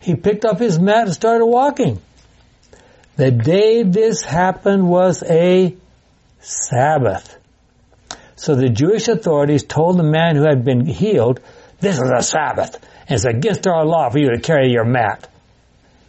[0.00, 2.00] He picked up his mat and started walking.
[3.16, 5.76] The day this happened was a
[6.40, 7.38] Sabbath.
[8.36, 11.40] So the Jewish authorities told the man who had been healed,
[11.80, 12.74] this is a Sabbath,
[13.08, 15.28] and it's against our law for you to carry your mat.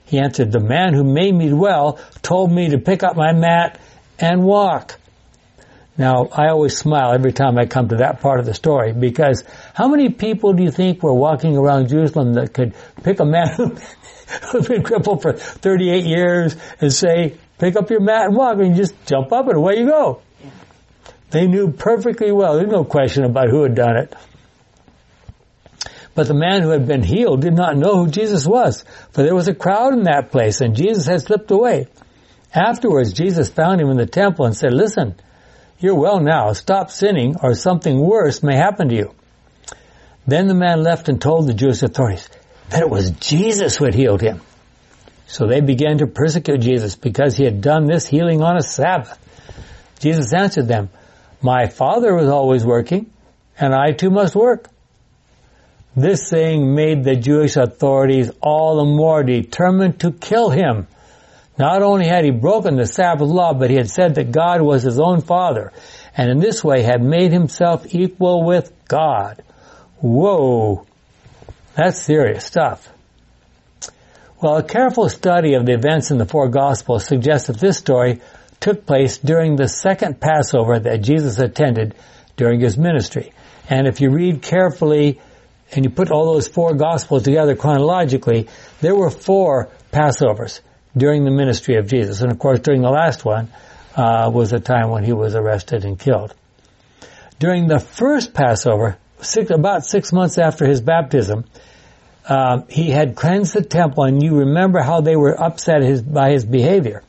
[0.05, 3.79] He answered, the man who made me well told me to pick up my mat
[4.19, 4.99] and walk.
[5.97, 9.43] Now, I always smile every time I come to that part of the story because
[9.73, 13.47] how many people do you think were walking around Jerusalem that could pick a man
[14.51, 18.75] who's been crippled for 38 years and say, pick up your mat and walk and
[18.75, 20.21] you just jump up and away you go.
[21.31, 22.57] They knew perfectly well.
[22.57, 24.13] There's no question about who had done it.
[26.13, 29.35] But the man who had been healed did not know who Jesus was, for there
[29.35, 31.87] was a crowd in that place and Jesus had slipped away.
[32.53, 35.15] Afterwards, Jesus found him in the temple and said, listen,
[35.79, 36.53] you're well now.
[36.53, 39.15] Stop sinning or something worse may happen to you.
[40.27, 42.29] Then the man left and told the Jewish authorities
[42.69, 44.41] that it was Jesus who had healed him.
[45.27, 49.19] So they began to persecute Jesus because he had done this healing on a Sabbath.
[49.99, 50.89] Jesus answered them,
[51.41, 53.11] My Father was always working,
[53.59, 54.69] and I too must work.
[55.95, 60.87] This saying made the Jewish authorities all the more determined to kill him.
[61.57, 64.83] Not only had he broken the Sabbath law, but he had said that God was
[64.83, 65.71] his own father,
[66.15, 69.41] and in this way had made himself equal with God.
[69.99, 70.85] Whoa.
[71.75, 72.89] That's serious stuff.
[74.41, 78.21] Well, a careful study of the events in the four Gospels suggests that this story
[78.59, 81.95] took place during the second Passover that Jesus attended
[82.35, 83.31] during his ministry.
[83.69, 85.21] And if you read carefully
[85.71, 88.49] and you put all those four Gospels together chronologically,
[88.81, 90.59] there were four Passovers
[90.95, 92.21] during the ministry of Jesus.
[92.21, 93.49] And of course, during the last one
[93.95, 96.33] uh, was the time when he was arrested and killed.
[97.39, 101.45] During the first Passover, six, about six months after his baptism,
[102.27, 106.31] uh, he had cleansed the temple, and you remember how they were upset his, by
[106.31, 107.03] his behavior.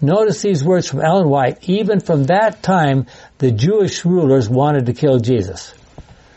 [0.00, 1.68] Notice these words from Ellen White.
[1.68, 3.06] Even from that time,
[3.38, 5.74] the Jewish rulers wanted to kill Jesus.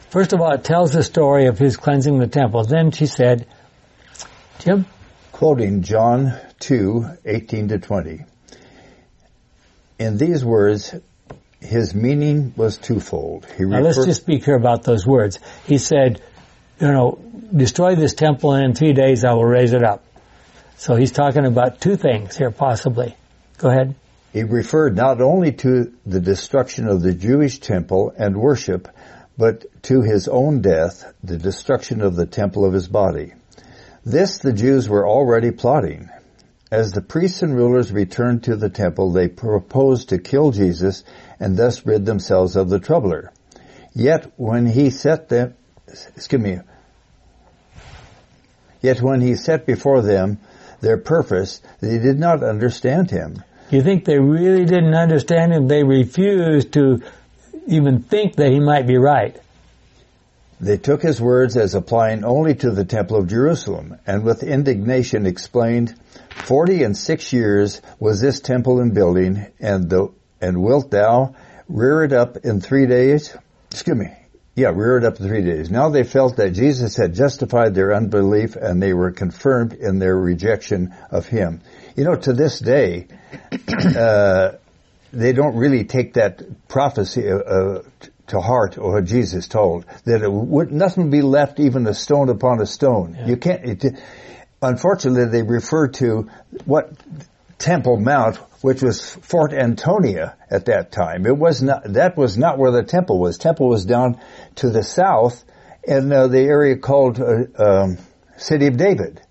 [0.10, 2.66] First of all, it tells the story of his cleansing the temple.
[2.66, 3.48] Then she said,
[4.60, 4.86] Jim?
[5.32, 8.24] Quoting John 2, 18 to 20.
[10.00, 10.96] In these words,
[11.60, 13.46] his meaning was twofold.
[13.58, 15.40] He now let's just be clear about those words.
[15.66, 16.22] He said,
[16.80, 17.20] you know,
[17.54, 20.06] destroy this temple and in three days I will raise it up.
[20.78, 23.16] So he's talking about two things here possibly.
[23.58, 23.96] Go ahead.
[24.32, 28.88] He referred not only to the destruction of the Jewish temple and worship,
[29.38, 33.34] but to his own death, the destruction of the temple of his body.
[34.06, 36.10] This the Jews were already plotting.
[36.74, 41.04] As the priests and rulers returned to the temple, they proposed to kill Jesus
[41.40, 43.32] and thus rid themselves of the troubler.
[43.94, 45.54] Yet when he set them,
[45.88, 46.58] excuse me,
[48.82, 50.40] yet when he set before them
[50.82, 53.44] their purpose, they did not understand him.
[53.70, 55.68] You think they really didn't understand him?
[55.68, 57.04] They refused to
[57.68, 59.40] even think that he might be right.
[60.64, 65.26] They took his words as applying only to the temple of Jerusalem, and with indignation
[65.26, 65.94] explained,
[66.46, 71.36] Forty and six years was this temple in building, and the, and wilt thou
[71.68, 73.36] rear it up in three days?
[73.72, 74.14] Excuse me.
[74.56, 75.70] Yeah, rear it up in three days.
[75.70, 80.16] Now they felt that Jesus had justified their unbelief and they were confirmed in their
[80.16, 81.60] rejection of Him.
[81.98, 83.08] You know, to this day,
[83.98, 84.52] uh,
[85.12, 87.80] they don't really take that prophecy uh,
[88.28, 92.30] to heart or what Jesus told that it would nothing be left even a stone
[92.30, 93.16] upon a stone.
[93.18, 93.28] Yeah.
[93.28, 93.84] You can't.
[93.84, 94.00] It,
[94.62, 96.30] unfortunately, they refer to
[96.66, 96.92] what
[97.58, 101.26] Temple Mount, which was Fort Antonia at that time.
[101.26, 103.38] It was not, that was not where the temple was.
[103.38, 104.20] Temple was down
[104.56, 105.44] to the south
[105.84, 107.98] in uh, the area called uh, um,
[108.38, 109.22] City of David.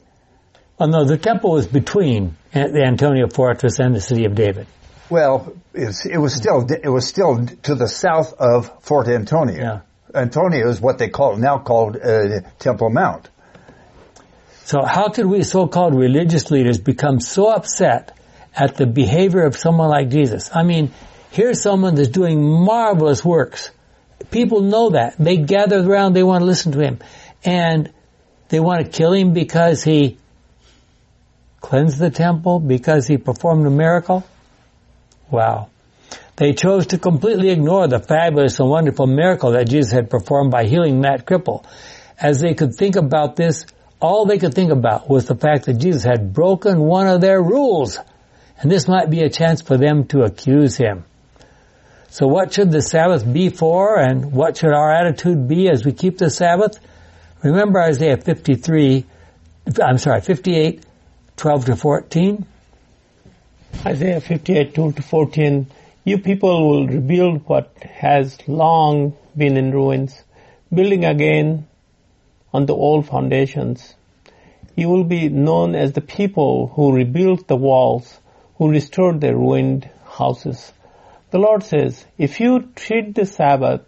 [0.78, 4.66] Oh no, the temple was between the Antonia Fortress and the City of David.
[5.12, 9.58] Well, it was still it was still to the south of Fort Antonia.
[9.58, 9.80] Yeah.
[10.22, 13.28] Antonia is what they call now called uh, Temple Mount.
[14.64, 18.16] So how could we so-called religious leaders become so upset
[18.56, 20.48] at the behavior of someone like Jesus?
[20.54, 20.92] I mean,
[21.30, 23.70] here's someone that's doing marvelous works.
[24.30, 25.16] People know that.
[25.18, 27.00] They gather around, they want to listen to him.
[27.44, 27.92] And
[28.48, 30.16] they want to kill him because he
[31.60, 34.24] cleansed the temple, because he performed a miracle.
[35.32, 35.70] Wow.
[36.36, 40.64] They chose to completely ignore the fabulous and wonderful miracle that Jesus had performed by
[40.64, 41.64] healing that cripple.
[42.20, 43.64] As they could think about this,
[43.98, 47.42] all they could think about was the fact that Jesus had broken one of their
[47.42, 47.98] rules.
[48.58, 51.04] And this might be a chance for them to accuse him.
[52.10, 55.92] So what should the Sabbath be for and what should our attitude be as we
[55.92, 56.78] keep the Sabbath?
[57.42, 59.06] Remember Isaiah 53,
[59.82, 60.84] I'm sorry, 58,
[61.36, 62.46] 12 to 14?
[63.84, 65.66] Isaiah 58, 2 to 14.
[66.04, 70.22] You people will rebuild what has long been in ruins,
[70.72, 71.66] building again
[72.52, 73.94] on the old foundations.
[74.76, 78.20] You will be known as the people who rebuilt the walls,
[78.56, 80.72] who restored the ruined houses.
[81.30, 83.82] The Lord says, if you treat the Sabbath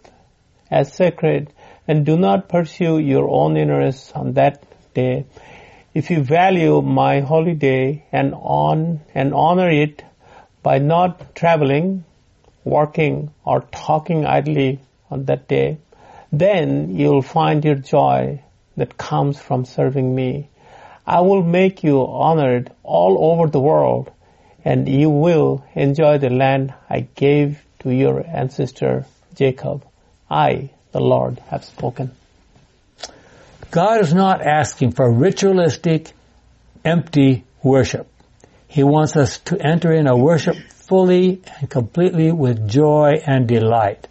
[0.69, 1.53] as sacred
[1.87, 4.61] and do not pursue your own interests on that
[4.93, 5.25] day,
[5.95, 10.03] if you value my holy day and on and honor it
[10.61, 12.03] by not traveling,
[12.65, 14.79] working, or talking idly
[15.09, 15.77] on that day,
[16.33, 18.41] then you'll find your joy
[18.75, 20.49] that comes from serving me.
[21.07, 24.11] I will make you honored all over the world
[24.65, 29.85] and you will enjoy the land I gave to your ancestor Jacob.
[30.29, 32.11] I, the Lord, have spoken.
[33.75, 36.13] God is not asking for ritualistic,
[36.85, 38.07] empty worship.
[38.69, 44.07] He wants us to enter in a worship fully and completely with joy and delight.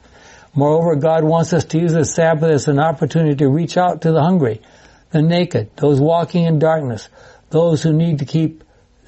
[0.54, 4.12] Moreover, God wants us to use the Sabbath as an opportunity to reach out to
[4.12, 4.60] the hungry,
[5.12, 7.08] the naked, those walking in darkness,
[7.48, 8.64] those who need to keep,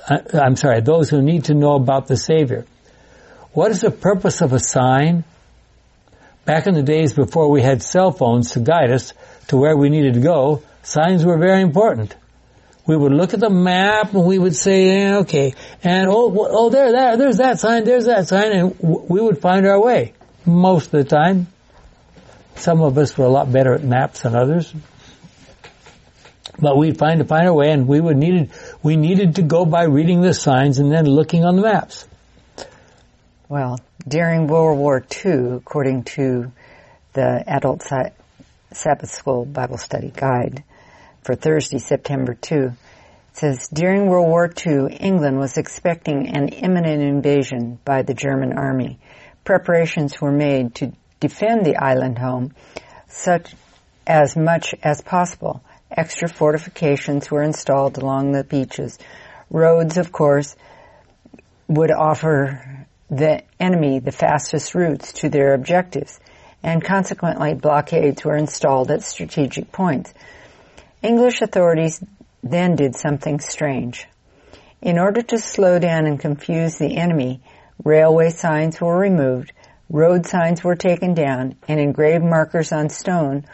[0.09, 2.65] uh, I'm sorry, those who need to know about the Savior.
[3.53, 5.25] What is the purpose of a sign?
[6.47, 9.13] Back in the days before we had cell phones to guide us
[9.49, 12.15] to where we needed to go, signs were very important.
[12.87, 16.93] We would look at the map and we would say, okay, and oh, oh, there,
[16.93, 20.13] there, there's that sign, there's that sign, and we would find our way
[20.45, 21.49] most of the time.
[22.55, 24.73] Some of us were a lot better at maps than others.
[26.59, 28.51] But we'd find to find our way and we would needed,
[28.83, 32.07] we needed to go by reading the signs and then looking on the maps.
[33.49, 36.51] Well, during World War II, according to
[37.13, 37.83] the Adult
[38.73, 40.65] Sabbath School Bible Study Guide
[41.23, 42.73] for Thursday, September 2, it
[43.33, 48.99] says, during World War II, England was expecting an imminent invasion by the German army
[49.47, 52.53] preparations were made to defend the island home
[53.09, 53.55] such
[54.07, 55.63] as much as possible.
[55.91, 58.99] Extra fortifications were installed along the beaches.
[59.49, 60.57] Roads, of course,
[61.69, 66.19] would offer the enemy the fastest routes to their objectives,
[66.67, 70.13] and consequently blockades were installed at strategic points.
[71.01, 72.03] English authorities
[72.43, 74.09] then did something strange.
[74.83, 77.41] In order to slow down and confuse the enemy,
[77.85, 79.53] Railway signs were removed,
[79.89, 83.45] road signs were taken down, and engraved markers on stone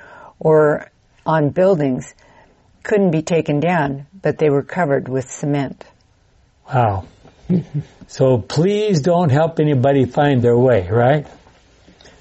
[0.40, 0.90] or
[1.26, 2.14] on buildings
[2.82, 5.84] couldn't be taken down, but they were covered with cement.
[6.66, 7.04] Wow.
[8.06, 11.26] so please don't help anybody find their way, right?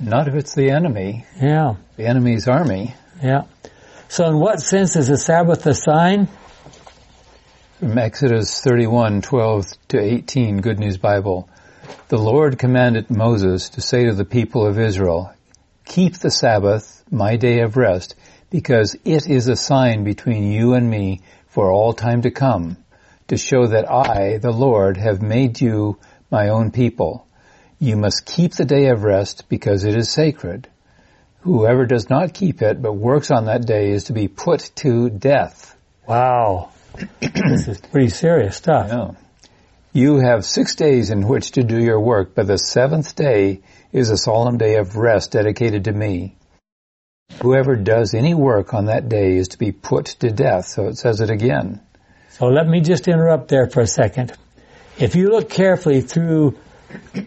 [0.01, 1.25] Not if it's the enemy.
[1.39, 1.75] Yeah.
[1.95, 2.95] The enemy's army.
[3.21, 3.43] Yeah.
[4.09, 6.27] So in what sense is the Sabbath a sign?
[7.77, 11.47] From Exodus 31, 12 to 18, Good News Bible.
[12.07, 15.33] The Lord commanded Moses to say to the people of Israel,
[15.85, 18.15] Keep the Sabbath, my day of rest,
[18.49, 22.75] because it is a sign between you and me for all time to come,
[23.27, 25.99] to show that I, the Lord, have made you
[26.31, 27.27] my own people.
[27.81, 30.67] You must keep the day of rest because it is sacred.
[31.39, 35.09] Whoever does not keep it but works on that day is to be put to
[35.09, 35.75] death.
[36.07, 36.69] Wow.
[37.19, 38.87] this is pretty serious stuff.
[38.87, 39.11] Yeah.
[39.93, 43.61] You have six days in which to do your work, but the seventh day
[43.91, 46.35] is a solemn day of rest dedicated to me.
[47.41, 50.67] Whoever does any work on that day is to be put to death.
[50.67, 51.81] So it says it again.
[52.29, 54.33] So let me just interrupt there for a second.
[54.99, 56.59] If you look carefully through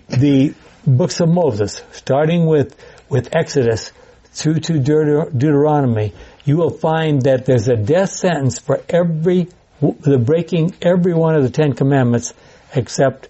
[0.09, 0.55] the
[0.87, 2.77] books of Moses, starting with,
[3.09, 3.93] with Exodus
[4.33, 6.13] through to Deuteronomy,
[6.45, 9.49] you will find that there's a death sentence for every,
[9.81, 12.35] the breaking every one of the Ten Commandments
[12.75, 13.29] except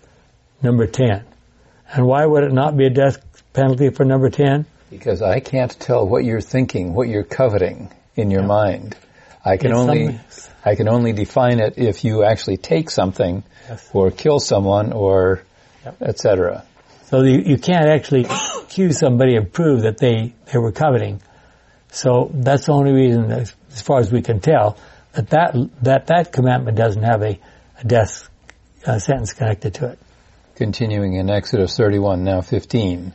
[0.63, 1.25] number 10.
[1.93, 3.19] And why would it not be a death
[3.53, 4.67] penalty for number 10?
[4.91, 8.49] Because I can't tell what you're thinking, what you're coveting in your yeah.
[8.49, 8.97] mind.
[9.45, 10.19] I can only,
[10.65, 13.91] I can only define it if you actually take something yes.
[13.93, 15.43] or kill someone or
[15.85, 16.01] yep.
[16.01, 16.65] etc.
[17.07, 21.21] So you, you can't actually accuse somebody and prove that they, they were coveting.
[21.91, 24.79] So that's the only reason, as, as far as we can tell,
[25.13, 27.39] that that, that, that commandment doesn't have a,
[27.79, 28.29] a death
[28.87, 29.99] uh, sentence connected to it.
[30.57, 33.13] Continuing in Exodus 31, now 15.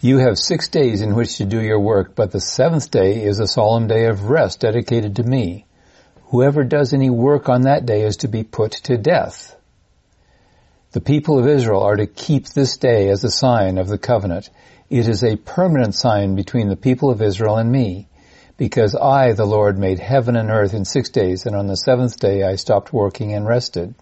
[0.00, 3.40] You have six days in which to do your work, but the seventh day is
[3.40, 5.64] a solemn day of rest dedicated to me.
[6.26, 9.55] Whoever does any work on that day is to be put to death.
[10.92, 14.50] The people of Israel are to keep this day as a sign of the covenant.
[14.88, 18.08] It is a permanent sign between the people of Israel and me,
[18.56, 22.18] because I, the Lord, made heaven and earth in six days, and on the seventh
[22.18, 23.94] day I stopped working and rested.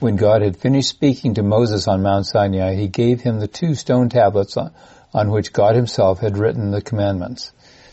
[0.00, 3.74] When God had finished speaking to Moses on Mount Sinai, he gave him the two
[3.74, 4.72] stone tablets on,
[5.12, 7.52] on which God himself had written the commandments.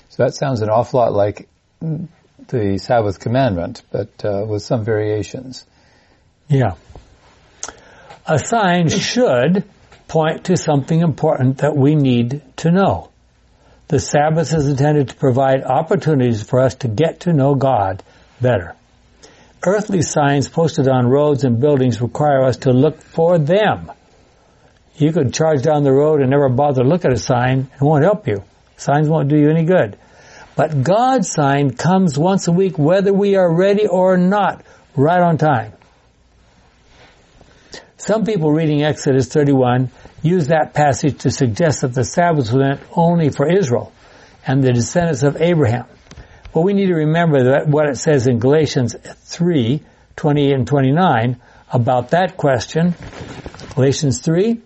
[0.10, 5.66] So that sounds an awful lot like the Sabbath commandment, but uh, with some variations.
[6.48, 6.76] Yeah.
[8.26, 9.64] A sign should
[10.08, 13.10] point to something important that we need to know.
[13.88, 18.04] The Sabbath is intended to provide opportunities for us to get to know God
[18.40, 18.76] better.
[19.66, 23.92] Earthly signs posted on roads and buildings require us to look for them.
[24.96, 27.70] You could charge down the road and never bother to look at a sign.
[27.74, 28.44] It won't help you.
[28.78, 29.98] Signs won't do you any good.
[30.56, 34.64] But God's sign comes once a week whether we are ready or not,
[34.96, 35.74] right on time.
[38.02, 39.92] Some people reading Exodus 31
[40.24, 43.94] use that passage to suggest that the Sabbath was meant only for Israel
[44.44, 45.86] and the descendants of Abraham.
[46.52, 49.84] But we need to remember that what it says in Galatians 3,
[50.16, 51.42] 28 and 29
[51.72, 52.96] about that question.
[53.76, 54.60] Galatians 3,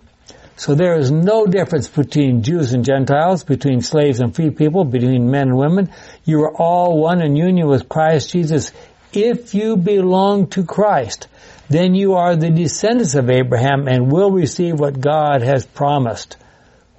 [0.56, 5.30] so there is no difference between Jews and Gentiles, between slaves and free people, between
[5.30, 5.92] men and women.
[6.24, 8.72] You are all one in union with Christ Jesus.
[9.12, 11.28] If you belong to Christ,
[11.70, 16.38] then you are the descendants of Abraham and will receive what God has promised.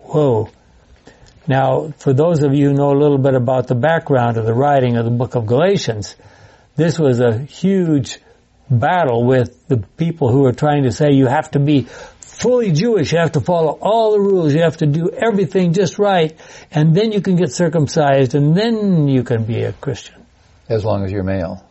[0.01, 0.51] Whoa.
[1.47, 4.55] Now, for those of you who know a little bit about the background of the
[4.55, 6.17] writing of the book of Galatians,
[6.75, 8.19] this was a huge
[8.69, 11.87] battle with the people who were trying to say you have to be
[12.21, 13.13] fully Jewish.
[13.13, 14.53] You have to follow all the rules.
[14.53, 16.39] You have to do everything just right.
[16.71, 20.27] And then you can get circumcised and then you can be a Christian.
[20.69, 21.65] As long as you're male.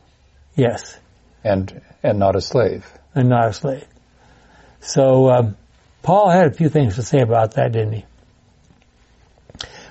[0.55, 0.97] Yes.
[1.45, 2.85] And, and not a slave.
[3.13, 3.85] And not a slave.
[4.81, 5.57] So, um,
[6.01, 8.05] Paul had a few things to say about that, didn't he?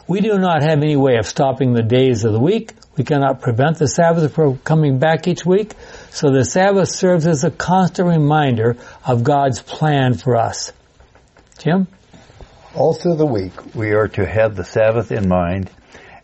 [0.07, 2.73] We do not have any way of stopping the days of the week.
[2.97, 5.73] We cannot prevent the Sabbath from coming back each week.
[6.11, 8.77] So the Sabbath serves as a constant reminder
[9.07, 10.73] of God's plan for us.
[11.59, 11.89] Jim?
[12.75, 15.71] All through the week, we are to have the Sabbath in mind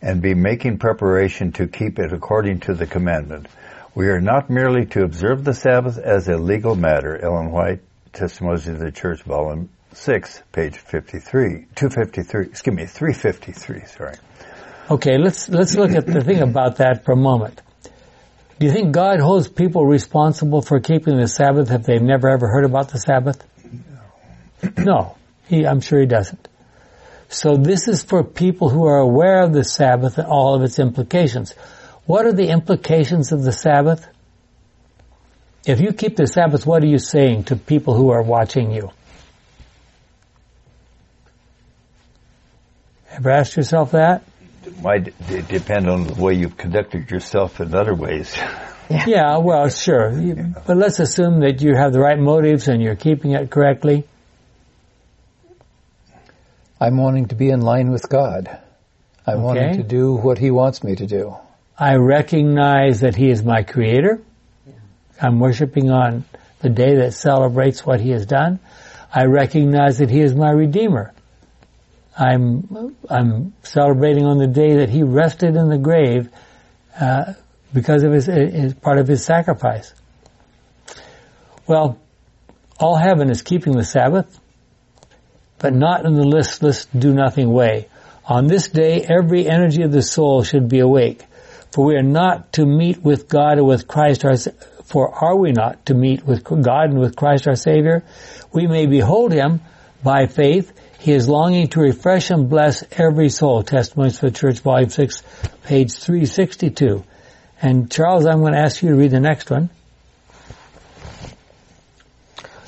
[0.03, 3.47] and be making preparation to keep it according to the commandment.
[3.95, 7.17] We are not merely to observe the Sabbath as a legal matter.
[7.17, 7.81] Ellen White,
[8.13, 14.17] Testimonies of the Church, Volume 6, page 53, 253, excuse me, 353, sorry.
[14.91, 17.61] Okay, let's, let's look at the thing about that for a moment.
[18.61, 22.47] Do you think God holds people responsible for keeping the Sabbath if they've never ever
[22.47, 23.45] heard about the Sabbath?
[24.77, 25.17] No.
[25.49, 26.47] He, I'm sure he doesn't.
[27.29, 30.79] So this is for people who are aware of the Sabbath and all of its
[30.79, 31.55] implications.
[32.11, 34.05] What are the implications of the Sabbath?
[35.65, 38.91] If you keep the Sabbath, what are you saying to people who are watching you?
[43.13, 44.25] Ever asked yourself that?
[44.83, 45.15] might
[45.47, 48.37] depend on the way you've conducted yourself in other ways.
[48.37, 50.11] Yeah, yeah well, sure.
[50.67, 54.03] But let's assume that you have the right motives and you're keeping it correctly.
[56.81, 58.49] I'm wanting to be in line with God.
[59.25, 59.45] I'm okay.
[59.45, 61.37] wanting to do what He wants me to do.
[61.81, 64.21] I recognize that He is my Creator.
[65.21, 66.25] I'm worshiping on
[66.61, 68.61] the day that celebrates what He has done.
[69.13, 71.15] I recognize that He is my Redeemer.
[72.21, 76.29] I'm I'm celebrating on the day that he rested in the grave
[77.01, 77.33] uh,
[77.73, 79.95] because of his, his part of his sacrifice.
[81.67, 81.99] Well,
[82.79, 84.39] all heaven is keeping the Sabbath,
[85.59, 87.89] but not in the listless, do nothing way.
[88.27, 91.25] On this day, every energy of the soul should be awake,
[91.73, 94.37] for we are not to meet with God or with Christ our.
[94.85, 98.05] For are we not to meet with God and with Christ our Savior?
[98.53, 99.61] We may behold Him
[100.03, 103.63] by faith he is longing to refresh and bless every soul.
[103.63, 105.23] Testimonies for the Church, Volume 6,
[105.65, 107.03] page 362.
[107.63, 109.71] And Charles, I'm going to ask you to read the next one.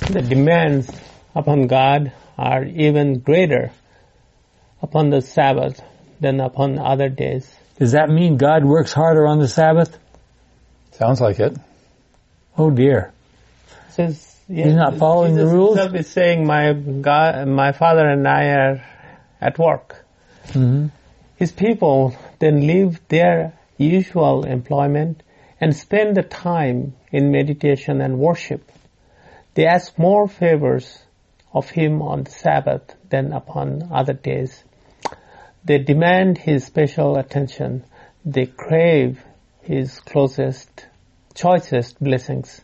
[0.09, 0.90] The demands
[1.34, 3.70] upon God are even greater
[4.80, 5.82] upon the Sabbath
[6.18, 7.55] than upon other days.
[7.83, 9.99] Does that mean God works harder on the Sabbath?
[10.93, 11.57] Sounds like it.
[12.57, 13.12] Oh dear.
[13.91, 15.76] says yeah, He's not following Jesus the rules.
[15.78, 18.85] Himself is saying, "My God, my Father and I are
[19.41, 19.97] at work."
[20.51, 20.95] Mm-hmm.
[21.35, 25.24] His people then leave their usual employment
[25.61, 28.70] and spend the time in meditation and worship.
[29.55, 31.03] They ask more favors
[31.53, 34.62] of Him on the Sabbath than upon other days.
[35.64, 37.84] They demand His special attention.
[38.24, 39.22] They crave
[39.60, 40.86] His closest,
[41.34, 42.62] choicest blessings.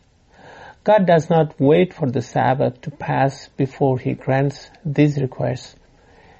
[0.83, 5.75] God does not wait for the Sabbath to pass before He grants these requests.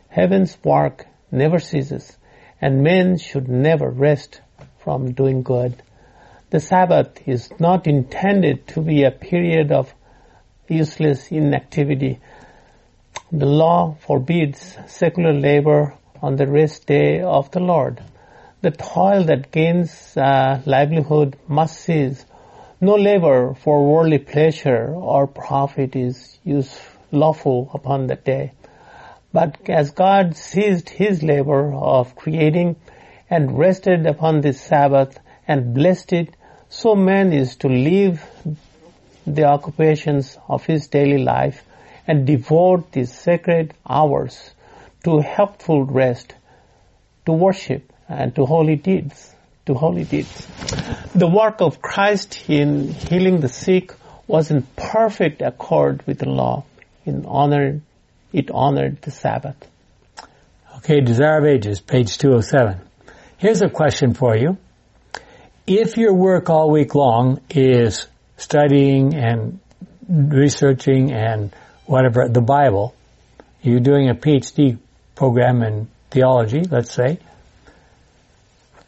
[0.10, 2.18] Heaven's work never ceases,
[2.60, 4.41] and men should never rest
[4.80, 5.82] from doing good.
[6.49, 9.93] The Sabbath is not intended to be a period of
[10.68, 12.20] useless inactivity.
[13.32, 18.02] The law forbids secular labor on the rest day of the Lord.
[18.62, 22.26] The toil that gains uh, livelihood must cease.
[22.82, 26.38] No labor for worldly pleasure or profit is
[27.12, 28.52] lawful upon that day.
[29.32, 32.76] But as God ceased his labor of creating
[33.30, 36.36] and rested upon this Sabbath and blessed it,
[36.68, 38.24] so man is to leave
[39.26, 41.64] the occupations of his daily life
[42.08, 44.52] and devote these sacred hours
[45.04, 46.34] to helpful rest,
[47.26, 49.34] to worship, and to holy deeds.
[49.66, 50.47] To holy deeds.
[51.14, 53.93] The work of Christ in healing the sick
[54.28, 56.66] was in perfect accord with the law.
[57.06, 57.82] In honor,
[58.34, 59.56] it honored the Sabbath.
[60.78, 62.80] Okay, Desire of Ages, page 207.
[63.38, 64.58] Here's a question for you.
[65.66, 69.60] If your work all week long is studying and
[70.08, 71.54] researching and
[71.86, 72.95] whatever, the Bible,
[73.62, 74.78] you're doing a PhD
[75.20, 77.20] program in theology, let's say,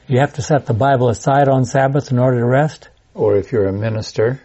[0.07, 2.87] you have to set the Bible aside on Sabbath in order to rest?
[3.13, 4.41] Or if you're a minister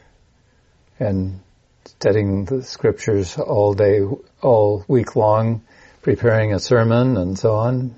[0.98, 1.38] and
[1.84, 4.00] studying the scriptures all day,
[4.42, 5.62] all week long,
[6.02, 7.94] preparing a sermon and so on?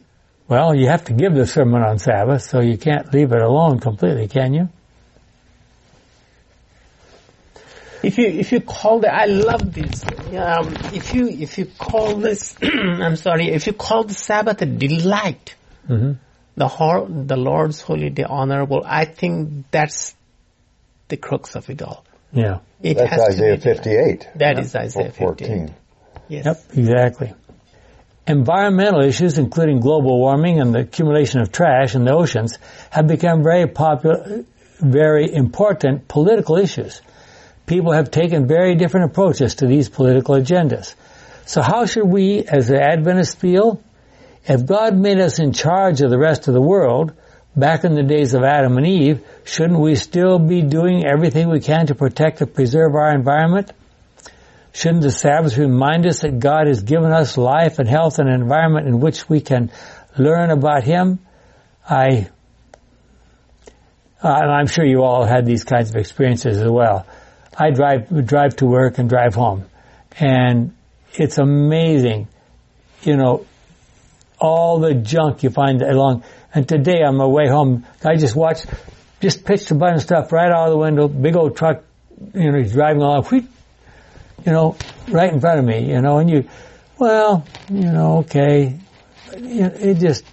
[0.49, 3.81] Well, you have to give the sermon on Sabbath, so you can't leave it alone
[3.81, 4.69] completely, can you?
[8.03, 10.05] If you if you call the I love this.
[10.05, 13.49] Um, if you if you call this, I'm sorry.
[13.49, 15.55] If you call the Sabbath a delight,
[15.89, 16.13] Mm-hmm.
[16.55, 20.15] the hor- the Lord's holy day honorable, I think that's
[21.09, 22.05] the crux of it all.
[22.31, 22.59] Yeah.
[22.83, 24.25] It That's has to Isaiah be a delight.
[24.25, 24.29] 58.
[24.37, 25.69] That is Isaiah 14.
[25.69, 25.77] 58.
[26.29, 26.45] Yes.
[26.45, 27.35] Yep, exactly.
[28.27, 32.59] Environmental issues, including global warming and the accumulation of trash in the oceans,
[32.91, 34.45] have become very popular,
[34.79, 37.01] very important political issues.
[37.69, 40.95] People have taken very different approaches to these political agendas.
[41.45, 43.83] So how should we, as the Adventists, feel?
[44.47, 47.13] If God made us in charge of the rest of the world,
[47.55, 51.61] back in the days of Adam and Eve, shouldn't we still be doing everything we
[51.61, 53.71] can to protect and preserve our environment?
[54.73, 58.41] Shouldn't the Sabbath remind us that God has given us life and health and an
[58.41, 59.71] environment in which we can
[60.17, 61.19] learn about Him?
[61.89, 62.29] I,
[64.23, 67.07] uh, I'm sure you all had these kinds of experiences as well.
[67.59, 69.65] I drive, drive to work and drive home.
[70.19, 70.75] And
[71.15, 72.29] it's amazing,
[73.03, 73.47] you know,
[74.39, 76.23] all the junk you find along.
[76.55, 78.67] And today on my way home, I just watched,
[79.21, 81.83] just pitched a bunch of stuff right out of the window, big old truck,
[82.35, 83.47] you know, he's driving along, wheat,
[84.47, 84.77] you know,
[85.09, 86.49] right in front of me, you know, and you,
[86.99, 88.79] well, you know, okay,
[89.37, 90.25] know, it just,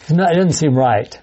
[0.00, 1.18] it's not, it doesn't seem right.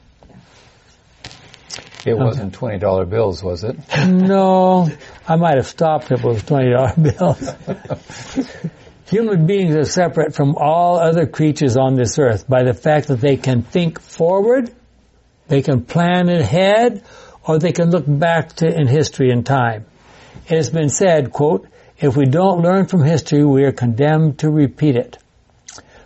[2.06, 3.78] It wasn't twenty dollar bills, was it?
[4.08, 4.90] No,
[5.28, 7.50] I might have stopped if it was twenty dollar bills.
[9.10, 13.22] Human beings are separate from all other creatures on this earth by the fact that
[13.22, 14.70] they can think forward,
[15.48, 17.06] they can plan ahead,
[17.46, 19.86] or they can look back to in history and time.
[20.50, 21.68] It has been said, quote,
[22.00, 25.18] if we don't learn from history, we are condemned to repeat it.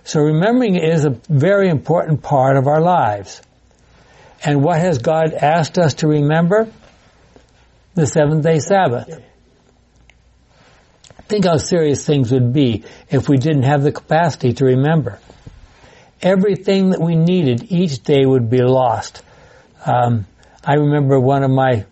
[0.04, 3.42] So remembering is a very important part of our lives.
[4.44, 6.72] And what has God asked us to remember?
[7.94, 9.22] The seventh day Sabbath.
[11.28, 15.20] Think how serious things would be if we didn't have the capacity to remember.
[16.22, 19.24] Everything that we needed each day would be lost.
[19.86, 20.26] Um,
[20.64, 21.86] I remember one of my,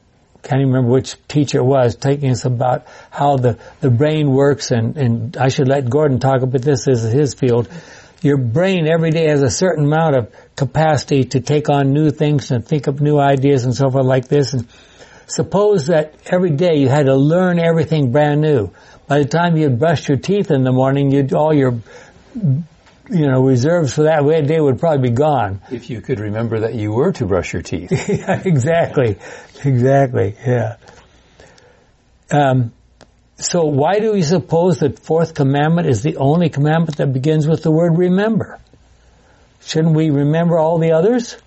[0.43, 4.71] can't even remember which teacher it was, taking us about how the, the brain works
[4.71, 7.69] and, and I should let Gordon talk about this as his field.
[8.21, 12.51] Your brain every day has a certain amount of capacity to take on new things
[12.51, 14.53] and think of new ideas and so forth like this.
[14.53, 14.67] And
[15.25, 18.71] suppose that every day you had to learn everything brand new.
[19.07, 21.79] By the time you brushed your teeth in the morning, you'd, all your,
[22.35, 25.61] you know, reserves for that day would probably be gone.
[25.71, 27.91] If you could remember that you were to brush your teeth.
[28.09, 29.17] yeah, exactly.
[29.63, 30.35] Exactly.
[30.45, 30.75] Yeah.
[32.31, 32.73] Um,
[33.37, 37.63] so why do we suppose that fourth commandment is the only commandment that begins with
[37.63, 38.59] the word remember?
[39.61, 41.37] Shouldn't we remember all the others?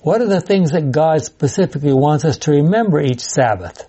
[0.00, 3.88] What are the things that God specifically wants us to remember each Sabbath?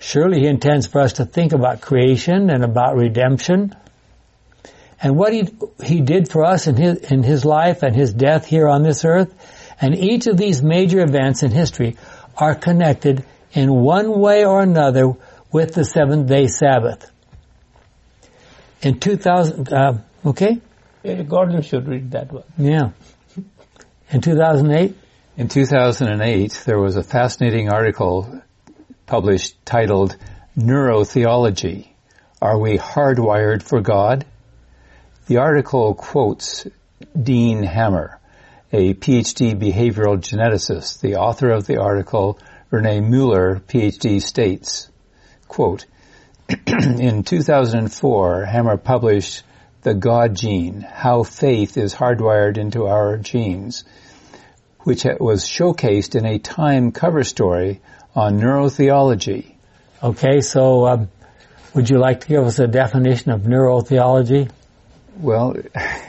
[0.00, 3.74] Surely He intends for us to think about creation and about redemption
[5.00, 5.48] and what He,
[5.82, 9.04] he did for us in His, in His life and His death here on this
[9.04, 9.32] earth.
[9.80, 11.96] And each of these major events in history
[12.36, 15.12] are connected in one way or another
[15.52, 17.10] with the seventh day Sabbath.
[18.82, 20.60] In 2000, uh, okay?
[21.04, 22.44] Yeah, Gordon should read that one.
[22.56, 22.92] Yeah.
[24.10, 24.96] In 2008,
[25.36, 28.40] In 2008, there was a fascinating article
[29.04, 30.16] published titled
[30.56, 31.88] Neurotheology.
[32.40, 34.24] Are we hardwired for God?
[35.26, 36.66] The article quotes
[37.20, 38.18] Dean Hamer,
[38.72, 41.00] a PhD behavioral geneticist.
[41.02, 42.38] The author of the article,
[42.70, 44.90] Renee Mueller, PhD, states,
[45.48, 45.84] quote,
[46.66, 49.42] in 2004, Hamer published
[49.84, 53.84] The God Gene, How Faith is Hardwired into Our Genes,
[54.80, 57.82] which was showcased in a Time cover story
[58.14, 59.52] on neurotheology.
[60.02, 61.10] okay, so um,
[61.74, 64.50] would you like to give us a definition of neurotheology?
[65.18, 65.54] Well,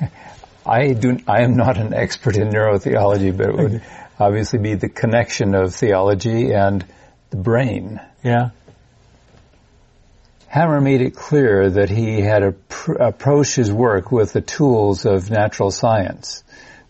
[0.65, 1.19] I do.
[1.27, 3.81] I am not an expert in neurotheology, but it would
[4.17, 6.85] obviously be the connection of theology and
[7.29, 7.99] the brain.
[8.23, 8.51] Yeah.
[10.47, 15.29] Hamer made it clear that he had appro- approached his work with the tools of
[15.29, 16.43] natural science.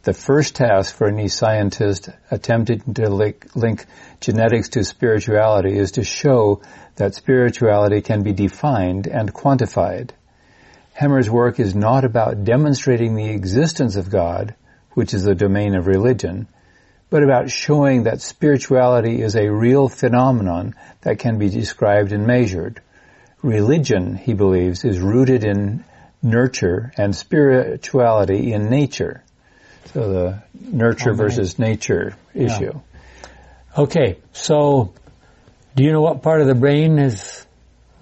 [0.03, 3.85] The first task for any scientist attempting to link, link
[4.19, 6.61] genetics to spirituality is to show
[6.97, 10.11] that spirituality can be defined and quantified.
[10.93, 14.53] Hamer's work is not about demonstrating the existence of God,
[14.93, 16.47] which is the domain of religion,
[17.09, 22.79] but about showing that spirituality is a real phenomenon that can be described and measured.
[23.45, 25.85] Religion, he believes, is rooted in
[26.23, 29.23] nurture and spirituality in nature.
[29.93, 31.17] So the nurture Amen.
[31.17, 32.81] versus nature issue.
[33.77, 34.93] Okay, so
[35.75, 37.45] do you know what part of the brain is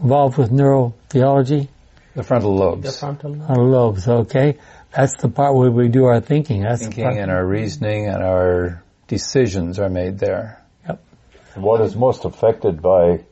[0.02, 1.68] involved with neurotheology?
[2.16, 2.84] The frontal lobes.
[2.84, 3.20] The lobes.
[3.46, 4.58] frontal lobes, okay?
[4.96, 6.62] That's the part where we do our thinking.
[6.62, 10.64] That's Thinking and our reasoning and our decisions are made there.
[10.88, 11.04] Yep.
[11.56, 13.26] What is most affected by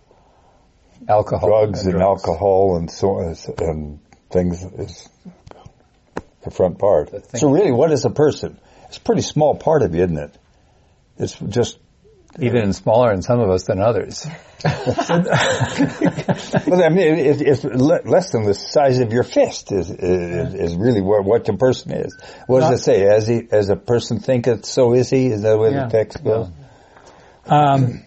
[1.07, 1.49] Alcohol.
[1.49, 3.99] drugs and alcohol and so and
[4.29, 5.09] things is
[6.43, 7.09] the front part.
[7.09, 8.59] thing- So really, what is a person?
[8.87, 10.37] It's a pretty small part of you, isn't it?
[11.17, 11.77] It's just.
[12.39, 14.25] Even smaller in some of us than others.
[16.67, 19.71] Well, I mean, it, it's less than the size of your fist.
[19.71, 22.17] Is is, is really what, what the person is.
[22.47, 23.03] What does Not- it say?
[23.05, 25.27] As he, as a person thinketh, so is he.
[25.27, 25.85] Is that the way Yeah.
[25.87, 26.47] the text goes?
[27.47, 28.03] um,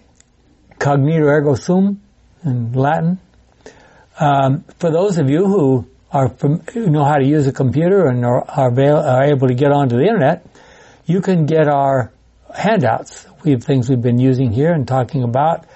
[0.79, 2.01] cognito ergo sum
[2.45, 3.19] in Latin.
[4.19, 8.25] Um, for those of you who are from, know how to use a computer and
[8.25, 10.47] are, are, avail, are able to get onto the internet,
[11.07, 12.13] you can get our
[12.55, 13.27] handouts.
[13.45, 15.67] We have things we've been using here and talking about,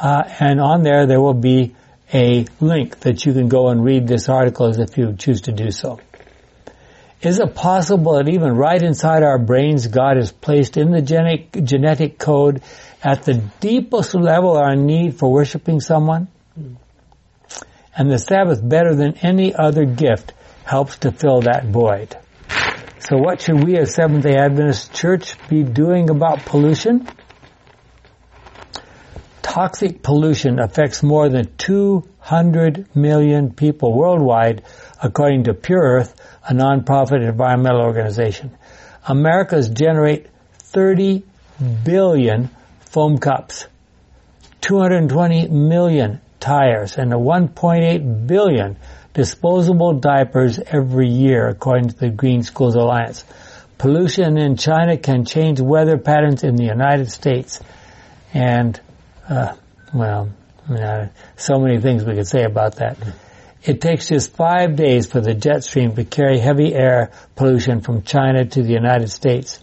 [0.00, 1.74] uh, and on there there will be
[2.14, 5.52] a link that you can go and read this article as if you choose to
[5.52, 6.00] do so.
[7.20, 11.64] Is it possible that even right inside our brains, God has placed in the genetic,
[11.64, 12.62] genetic code
[13.02, 16.28] at the deepest level our need for worshiping someone?
[17.96, 20.32] And the Sabbath, better than any other gift,
[20.64, 22.16] helps to fill that void.
[23.00, 27.08] So what should we as Seventh-day Adventist Church be doing about pollution?
[29.48, 34.62] Toxic pollution affects more than 200 million people worldwide,
[35.02, 36.14] according to Pure Earth,
[36.46, 38.50] a nonprofit environmental organization.
[39.06, 40.26] Americans generate
[40.58, 41.22] 30
[41.82, 43.66] billion foam cups,
[44.60, 48.76] 220 million tires, and 1.8 billion
[49.14, 53.24] disposable diapers every year, according to the Green Schools Alliance.
[53.78, 57.60] Pollution in China can change weather patterns in the United States.
[58.34, 58.78] And,
[59.28, 59.56] uh,
[59.92, 60.30] well,
[60.68, 62.98] mean, uh, so many things we could say about that.
[63.62, 68.02] It takes just five days for the jet stream to carry heavy air pollution from
[68.02, 69.62] China to the United States.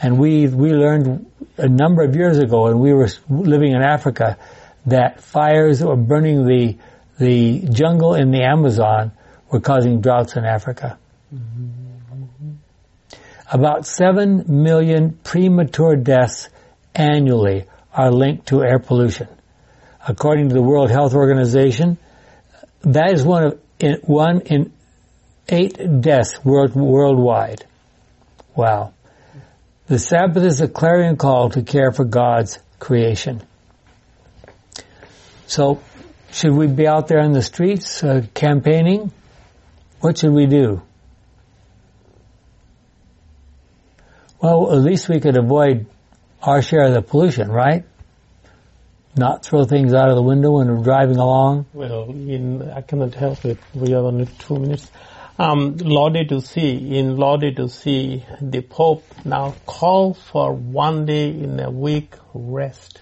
[0.00, 1.26] And we, we learned
[1.56, 4.38] a number of years ago when we were living in Africa
[4.86, 6.76] that fires that were burning the,
[7.18, 9.12] the jungle in the Amazon
[9.50, 10.98] were causing droughts in Africa.
[13.50, 16.48] About 7 million premature deaths
[16.94, 19.28] annually are linked to air pollution.
[20.06, 21.98] According to the World Health Organization,
[22.82, 24.72] that is one of in, one in
[25.48, 27.64] eight deaths world, worldwide.
[28.54, 28.92] Wow.
[29.86, 33.42] The Sabbath is a clarion call to care for God's creation.
[35.46, 35.80] So,
[36.30, 39.10] should we be out there in the streets uh, campaigning?
[40.00, 40.82] What should we do?
[44.40, 45.86] Well, at least we could avoid
[46.42, 47.84] our share of the pollution, right?
[49.16, 51.66] Not throw things out of the window when we're driving along.
[51.72, 53.58] Well, in, I cannot help it.
[53.74, 54.90] We have only two minutes.
[55.38, 61.70] Um, Laudato Si, in Laudato Si, the Pope now called for one day in a
[61.70, 63.00] week rest.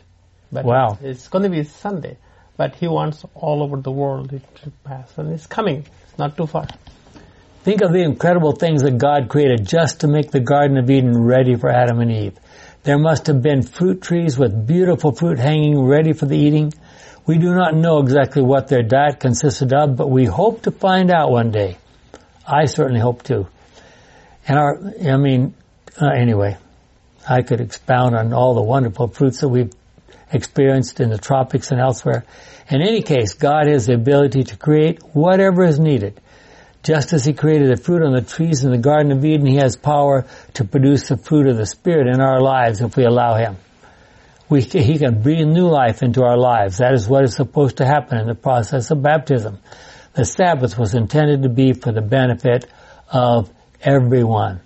[0.52, 0.98] But Wow.
[1.02, 2.18] It's going to be Sunday.
[2.56, 5.18] But he wants all over the world it to pass.
[5.18, 5.86] And it's coming.
[6.04, 6.66] It's not too far.
[7.62, 11.18] Think of the incredible things that God created just to make the Garden of Eden
[11.24, 12.38] ready for Adam and Eve.
[12.86, 16.72] There must have been fruit trees with beautiful fruit hanging ready for the eating.
[17.26, 21.10] We do not know exactly what their diet consisted of, but we hope to find
[21.10, 21.78] out one day.
[22.46, 23.48] I certainly hope to.
[24.46, 25.54] And our, I mean,
[26.00, 26.58] uh, anyway,
[27.28, 29.72] I could expound on all the wonderful fruits that we've
[30.32, 32.24] experienced in the tropics and elsewhere.
[32.70, 36.20] In any case, God has the ability to create whatever is needed.
[36.86, 39.56] Just as He created the fruit on the trees in the Garden of Eden, He
[39.56, 40.24] has power
[40.54, 43.56] to produce the fruit of the Spirit in our lives if we allow Him.
[44.48, 46.78] We, he can breathe new life into our lives.
[46.78, 49.58] That is what is supposed to happen in the process of baptism.
[50.14, 52.70] The Sabbath was intended to be for the benefit
[53.10, 54.60] of everyone.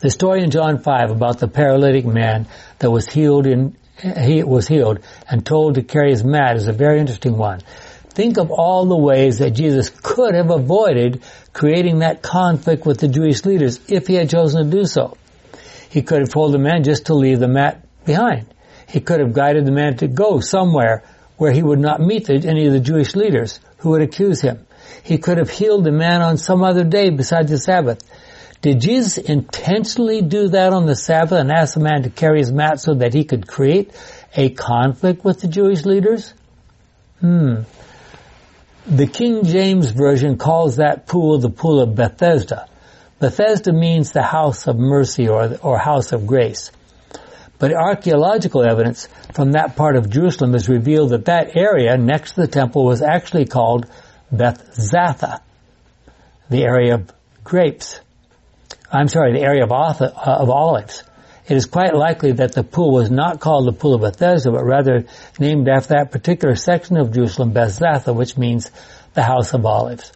[0.00, 2.48] The story in John 5 about the paralytic man
[2.80, 3.76] that was healed in,
[4.20, 4.98] he was healed
[5.30, 7.60] and told to carry his mat is a very interesting one.
[8.18, 13.06] Think of all the ways that Jesus could have avoided creating that conflict with the
[13.06, 15.16] Jewish leaders if he had chosen to do so.
[15.88, 18.46] He could have told the man just to leave the mat behind.
[18.88, 21.04] He could have guided the man to go somewhere
[21.36, 24.66] where he would not meet any of the Jewish leaders who would accuse him.
[25.04, 28.00] He could have healed the man on some other day besides the Sabbath.
[28.62, 32.50] Did Jesus intentionally do that on the Sabbath and ask the man to carry his
[32.50, 33.92] mat so that he could create
[34.34, 36.34] a conflict with the Jewish leaders?
[37.20, 37.62] Hmm.
[38.88, 42.70] The King James Version calls that pool the pool of Bethesda.
[43.18, 46.72] Bethesda means the house of mercy or, or house of grace.
[47.58, 52.40] But archaeological evidence from that part of Jerusalem has revealed that that area next to
[52.40, 53.84] the temple was actually called
[54.32, 55.40] Beth Zatha,
[56.48, 57.12] the area of
[57.44, 58.00] grapes.
[58.90, 61.02] I'm sorry, the area of, uh, of olives.
[61.48, 64.64] It is quite likely that the pool was not called the Pool of Bethesda, but
[64.64, 65.06] rather
[65.38, 68.70] named after that particular section of Jerusalem, Bethzatha, which means
[69.14, 70.12] the House of Olives.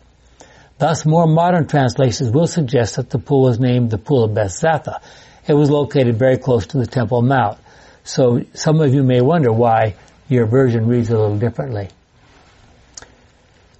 [0.76, 5.00] Thus, more modern translations will suggest that the pool was named the Pool of Bethzatha.
[5.46, 7.58] It was located very close to the Temple Mount.
[8.04, 9.94] So some of you may wonder why
[10.28, 11.88] your version reads a little differently.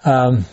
[0.05, 0.47] Um,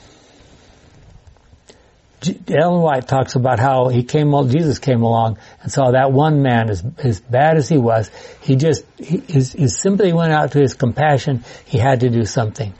[2.50, 6.70] Ellen White talks about how he came, Jesus came along and saw that one man,
[6.70, 8.12] as, as bad as he was,
[8.42, 11.46] he just, he, his, his sympathy went out to his compassion.
[11.66, 12.74] He had to do something.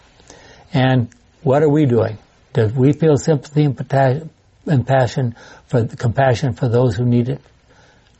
[0.74, 1.10] And
[1.42, 2.18] what are we doing?
[2.54, 4.30] Do we feel sympathy and,
[4.66, 5.36] and passion
[5.68, 7.42] for compassion for those who need it?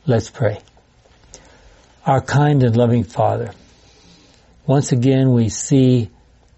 [0.06, 0.60] Let's pray.
[2.06, 3.52] Our kind and loving Father,
[4.66, 6.10] once again we see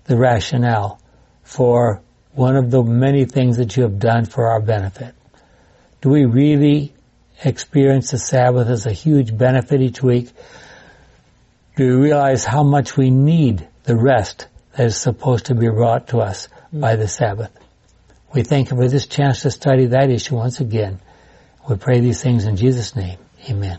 [0.05, 1.01] the rationale
[1.43, 2.03] for
[2.35, 5.15] one of the many things that you have done for our benefit.
[6.01, 6.95] Do we really
[7.45, 10.31] experience the Sabbath as a huge benefit each week?
[11.77, 16.09] Do we realize how much we need the rest that is supposed to be brought
[16.09, 17.51] to us by the Sabbath?
[18.35, 21.01] We thank you for this chance to study that issue once again.
[21.69, 23.19] We pray these things in Jesus' name.
[23.49, 23.79] Amen.